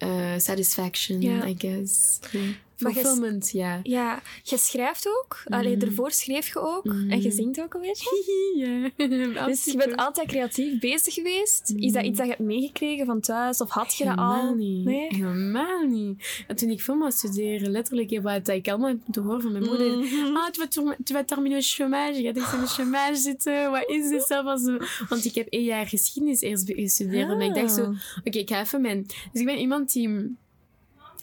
[0.03, 1.47] uh, satisfaction, Ja.
[1.47, 2.19] I guess.
[2.31, 2.53] Je-
[2.91, 3.79] Fulfillment, ja.
[3.83, 5.41] Ja, je schrijft ook.
[5.45, 5.85] Allee, Mhm.
[5.85, 6.83] ervoor schreef je ook.
[6.83, 7.11] Mhm.
[7.11, 8.23] En je zingt ook een beetje.
[8.55, 8.89] ja.
[9.47, 11.73] Dus je bent altijd creatief bezig geweest.
[11.77, 13.61] Is dat iets dat je hebt meegekregen van thuis?
[13.61, 14.53] Of had je dat al?
[14.53, 14.85] niet.
[14.85, 15.07] Nee?
[15.09, 16.43] Helemaal niet.
[16.47, 19.63] En toen ik film was studeren, letterlijk, wat ik allemaal heb moeten horen van mijn
[19.63, 19.97] moeder.
[19.97, 20.35] Mhm.
[20.35, 22.17] Ah, tu vas, tu vas terminer au chômage.
[22.21, 23.71] Je gaat in de chômage zitten.
[23.71, 24.45] Wat is dit zelf?
[24.45, 27.29] Als een- Want ik heb één jaar geschiedenis eerst gestudeerd.
[27.29, 27.89] En ik dacht zo, Ah.
[28.23, 29.03] oké, ik ga even mijn...
[29.31, 30.35] Dus ik ben iemand die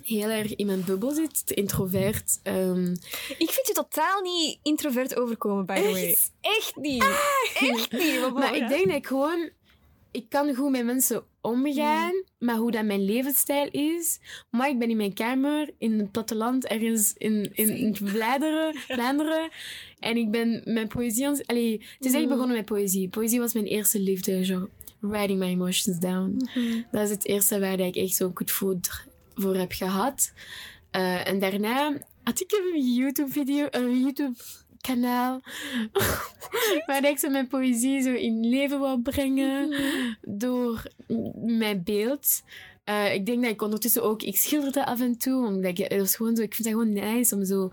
[0.04, 2.38] heel erg in mijn bubbel zit, te introvert.
[2.42, 2.90] ehm,
[3.38, 6.08] Ik vind je totaal niet introvert overkomen, by the way.
[6.10, 6.30] Echt?
[6.40, 7.04] Echt niet.
[7.60, 8.20] Echt niet.
[8.20, 9.50] Wat maar ik denk dat ik gewoon...
[10.12, 14.18] Ik kan goed met mensen omgaan, maar hoe dat mijn levensstijl is...
[14.50, 19.48] Maar ik ben in mijn kamer, in het platteland, ergens in, in, in Vlaanderen, Vlaanderen.
[19.98, 21.26] En ik ben mijn poëzie...
[21.46, 22.32] Allee, het is echt Mhm.
[22.32, 23.08] begonnen met poëzie.
[23.08, 24.68] Poëzie was mijn eerste liefde, zo.
[25.00, 26.48] Writing my emotions down.
[26.90, 28.88] Dat is het eerste waar ik echt zo'n goed voet
[29.34, 30.32] voor heb gehad.
[30.90, 35.40] Eh, en daarna had ik een YouTube-video, een YouTube-kanaal,
[36.86, 39.74] waar ik zo mijn poëzie zo in leven wil brengen
[40.22, 40.82] door
[41.34, 42.42] mijn beeld.
[42.84, 45.98] Eh, ik denk dat ik ondertussen ook, ik schilderde af en toe, omdat ik, het
[45.98, 47.70] was gewoon zo, ik vind het gewoon nice om zo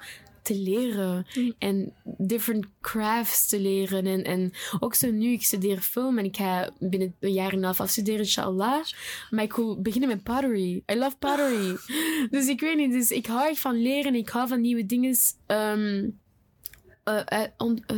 [0.48, 1.54] te leren Mm.
[1.58, 4.06] en different crafts te leren.
[4.06, 7.58] En, en ook zo nu, ik studeer film en ik ga binnen een jaar en
[7.58, 8.84] een half afstuderen, inshallah.
[9.30, 10.84] Maar ik wil beginnen met pottery.
[10.92, 11.76] I love pottery.
[12.38, 15.16] dus ik weet niet, dus ik hou echt van leren, ik hou van nieuwe dingen.
[15.46, 16.10] ehm,
[17.04, 17.98] eh, eh, on- eh,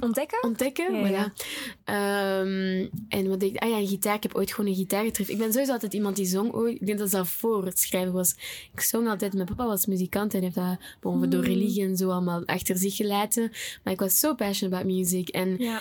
[0.00, 0.42] Ontdekken?
[0.42, 0.94] ontdekken.
[0.94, 1.30] Ja, ja.
[1.30, 1.46] voilà.
[1.84, 4.14] Ehm, en wat ik, ah ja, een gitaar.
[4.14, 5.34] Ik heb ooit gewoon een gitaar getroffen.
[5.34, 6.80] Ik ben sowieso altijd iemand die zong ooit.
[6.80, 8.34] Ik denk dat dat voor het schrijven was.
[8.72, 9.32] Ik zong altijd.
[9.32, 11.52] Mijn papa was muzikant en heeft dat bon, door Hmm.
[11.52, 13.50] religie en zo allemaal achter zich gelaten.
[13.84, 15.28] Maar ik was zo passionate about music.
[15.28, 15.80] En Ja.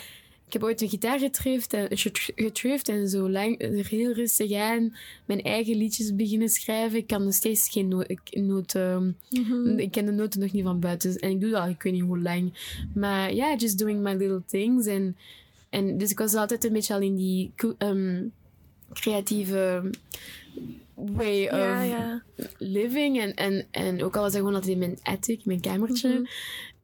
[0.54, 4.54] Ik heb ooit een gitaar getrift en, getr- getrift en zo lang, er heel rustig
[4.54, 6.98] aan mijn eigen liedjes beginnen schrijven.
[6.98, 9.80] Ik kan nog steeds geen no ik- noot, ehm, Mhm.
[9.80, 11.16] ik ken de noten nog niet van buiten.
[11.16, 12.54] En ik doe dat al, ik weet niet hoe lang.
[12.94, 14.86] Maar ja, just doing my little things.
[14.86, 15.18] En,
[15.70, 18.24] en dus ik was altijd een beetje al in die ehm,
[18.94, 19.90] creatieve
[20.96, 22.24] way of Ja, ja.
[22.58, 23.20] living.
[23.20, 26.10] En, en, en ook al was dat gewoon altijd in mijn attic, mijn kamertje.
[26.10, 26.24] Mhm.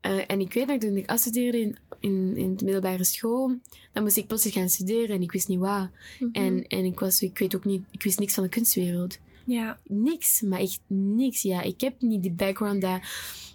[0.02, 3.56] Eh, en ik weet dat toen ik afstudeerde in, in, in de middelbare school,
[3.94, 5.92] dan moest ik plots gaan studeren en ik wist niet waar.
[6.20, 6.30] Mhm.
[6.32, 9.20] En, en ik, was, ik weet ook niet, ik wist niks van de kunstwereld.
[9.46, 9.78] Ja.
[9.88, 11.42] Niks, maar echt niks.
[11.42, 13.00] Ja, ik heb niet die background dat,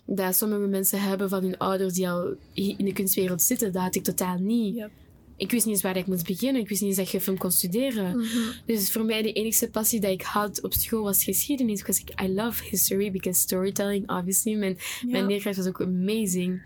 [0.04, 3.72] dat sommige mensen hebben van hun ouders die al in de kunstwereld zitten.
[3.72, 4.74] Dat had ik totaal niet.
[4.74, 4.90] Yep.
[5.36, 6.62] Ik wist niet eens waar ik moest beginnen.
[6.62, 8.16] Ik wist niet eens dat je film kon studeren.
[8.16, 8.26] Mhm.
[8.66, 11.78] Dus voor mij de enige passie dat ik had op school was geschiedenis.
[11.78, 14.54] Because I love history, because storytelling, obviously.
[14.54, 16.62] Mijn, mijn leerkracht was ook amazing.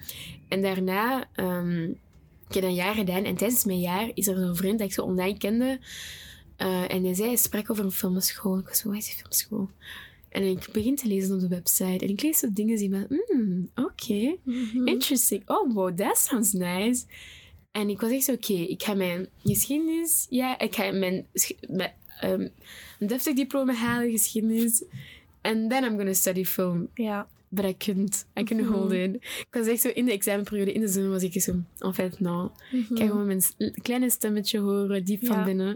[0.49, 1.83] En daarna, ehm,
[2.49, 3.25] ik heb een jaar gedaan.
[3.25, 5.79] En tijdens mijn jaar is er zo'n vriend dat ik zo online kende.
[6.57, 8.59] eh, en hij zei, hij sprak over een filmschool.
[8.59, 9.69] Ik was zo, wat is die filmschool?
[10.29, 12.05] En ik begin te lezen op de website.
[12.05, 14.37] En ik lees zo dingen die me, hmm, oké.
[14.43, 14.87] Mhm.
[14.87, 15.43] Interesting.
[15.47, 17.05] Oh, wow, that sounds nice.
[17.77, 20.27] En ik was echt zo, oké, ik ga mijn geschiedenis...
[20.31, 21.27] Ja, ik ga mijn,
[21.69, 22.49] mijn ehm,
[22.99, 24.85] een deftig diploma halen, geschiedenis.
[25.43, 26.89] And then I'm gonna study film.
[26.95, 27.29] Ja.
[27.49, 28.27] But I couldn't.
[28.39, 28.79] I couldn't Mhm.
[28.79, 29.15] hold it.
[29.15, 31.55] Ik was echt zo, in de examenperiode, in de zomer was ik zo...
[31.79, 32.53] En fait, no.
[32.73, 33.07] Ik ga Mhm.
[33.07, 33.41] gewoon mijn
[33.83, 35.69] kleine stemmetje horen, diep van binnen.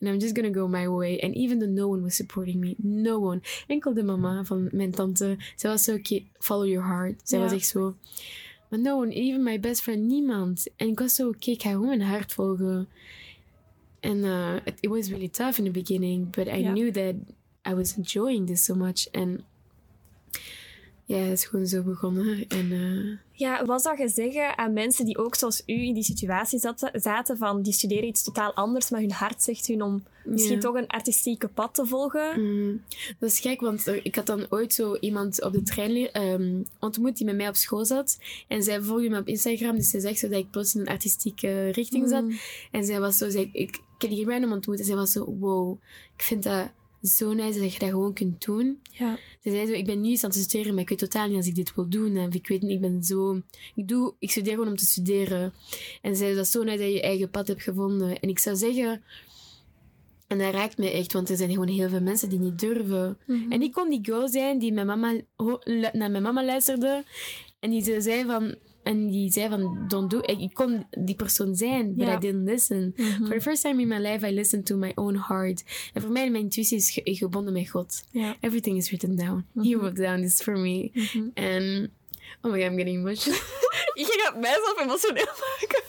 [0.00, 1.18] And I'm just gonna go my way.
[1.20, 2.74] And even though no one was supporting me.
[2.76, 3.40] No one.
[3.66, 5.36] Enkel de mama van mijn tante.
[5.56, 7.20] Zij was zo, oké, follow your heart.
[7.24, 7.44] Zij Ja.
[7.44, 7.94] was echt zo...
[8.68, 10.66] Maar no one, even my best friend, niemand.
[10.76, 12.88] En ik was zo, oké, ik ga gewoon mijn hart volgen.
[14.00, 16.30] En uh, it, it was really tough in the beginning.
[16.30, 16.72] But I Ja.
[16.72, 17.14] knew that
[17.70, 19.06] I was enjoying this so much.
[19.10, 19.44] En
[21.08, 22.44] ja, het is gewoon zo begonnen.
[22.48, 26.02] En uh, Ja, wat zou je zeggen aan mensen die ook zoals u in die
[26.02, 30.04] situatie zaten, zaten van die studeren iets totaal anders, maar hun hart zegt hun om
[30.24, 30.60] misschien Ja.
[30.60, 32.40] toch een artistieke pad te volgen?
[32.40, 32.82] Mm,
[33.18, 36.62] dat is gek, want er- ik had dan ooit zo iemand op de trein ehm,
[36.80, 38.18] ontmoet die met mij op school zat.
[38.48, 40.88] En zij volgde me op Instagram, dus ze zegt zo dat ik plots in een
[40.88, 42.22] artistieke richting zat.
[42.22, 42.38] Mm.
[42.70, 45.36] En zij was zo, zij, ik, ik heb die random ontmoet en zij was zo,
[45.38, 45.78] wow,
[46.16, 46.68] ik vind dat
[47.02, 48.80] zo nice dat je dat gewoon kunt doen.
[48.92, 49.18] Ja.
[49.42, 51.36] Ze zei zo, ik ben nu iets aan het studeren, maar ik weet totaal niet
[51.36, 52.16] als ik dit wil doen.
[52.16, 53.40] En ik weet niet, ik ben zo...
[53.74, 55.52] Ik, doe, ik studeer gewoon om te studeren.
[56.02, 58.20] En ze zei, dat is zo nice dat je je eigen pad hebt gevonden.
[58.20, 59.02] En ik zou zeggen...
[60.26, 63.18] En dat raakt me echt, want er zijn gewoon heel veel mensen die niet durven.
[63.26, 63.52] Mhm.
[63.52, 65.20] En ik kon die girl zijn die mijn mama,
[65.92, 67.04] naar mijn mama luisterde.
[67.60, 68.54] En die ze zei van...
[68.88, 70.18] En die zei van, don't do...
[70.18, 72.08] Ik, ik kon die persoon zijn, but.
[72.08, 72.92] I didn't listen.
[72.96, 73.26] Mhm.
[73.26, 75.64] For the first time in my life, I listened to my own heart.
[75.94, 78.04] En voor mij, mijn intuïtie is ge- gebonden met God.
[78.40, 79.46] Everything is written down.
[79.54, 79.78] He Mhm.
[79.78, 80.90] wrote down this for me.
[80.94, 81.18] Mhm.
[81.34, 81.88] And
[82.42, 83.38] oh my god, I'm getting emotional.
[84.00, 85.82] ik ga mijzelf emotioneel maken.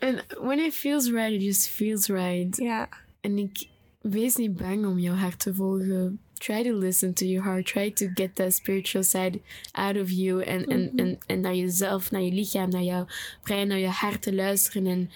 [0.00, 2.56] And when it feels right, it just feels right.
[2.56, 2.88] Ja.
[3.20, 3.66] En ik
[4.00, 6.20] wees niet bang om jouw hart te volgen.
[6.38, 7.66] Try to listen to your heart.
[7.66, 9.40] Try to get that spiritual side
[9.72, 10.42] out of you.
[10.42, 13.06] En, en, en naar jezelf, naar je lichaam, naar jouw
[13.42, 14.86] brein, naar je hart te luisteren.
[14.86, 15.10] En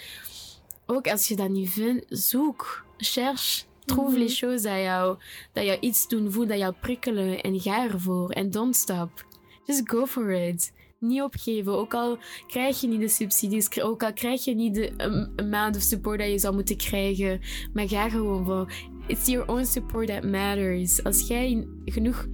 [0.86, 2.84] ook als je dat niet vindt, zoek.
[2.96, 3.62] Cherche.
[3.84, 4.20] Trouve Mhm.
[4.20, 5.18] les choses dat jou,
[5.52, 7.40] dat jou iets doen voelen, dat jou prikkelen.
[7.40, 8.30] En ga ervoor.
[8.30, 9.24] En don't stop.
[9.66, 10.72] Just go for it.
[10.98, 11.72] Niet opgeven.
[11.72, 15.76] Ook al krijg je niet de subsidies, ook al krijg je niet de um, amount
[15.76, 17.40] of support dat je zou moeten krijgen.
[17.72, 18.72] Maar ga gewoon voor.
[19.10, 21.04] It's your own support that matters.
[21.04, 22.26] Als jij genoeg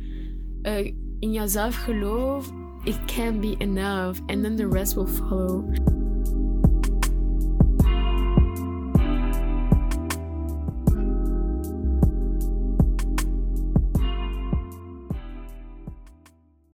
[0.62, 2.53] eh, in jezelf gelooft,
[2.85, 4.20] it can be enough.
[4.27, 5.64] And then the rest will follow.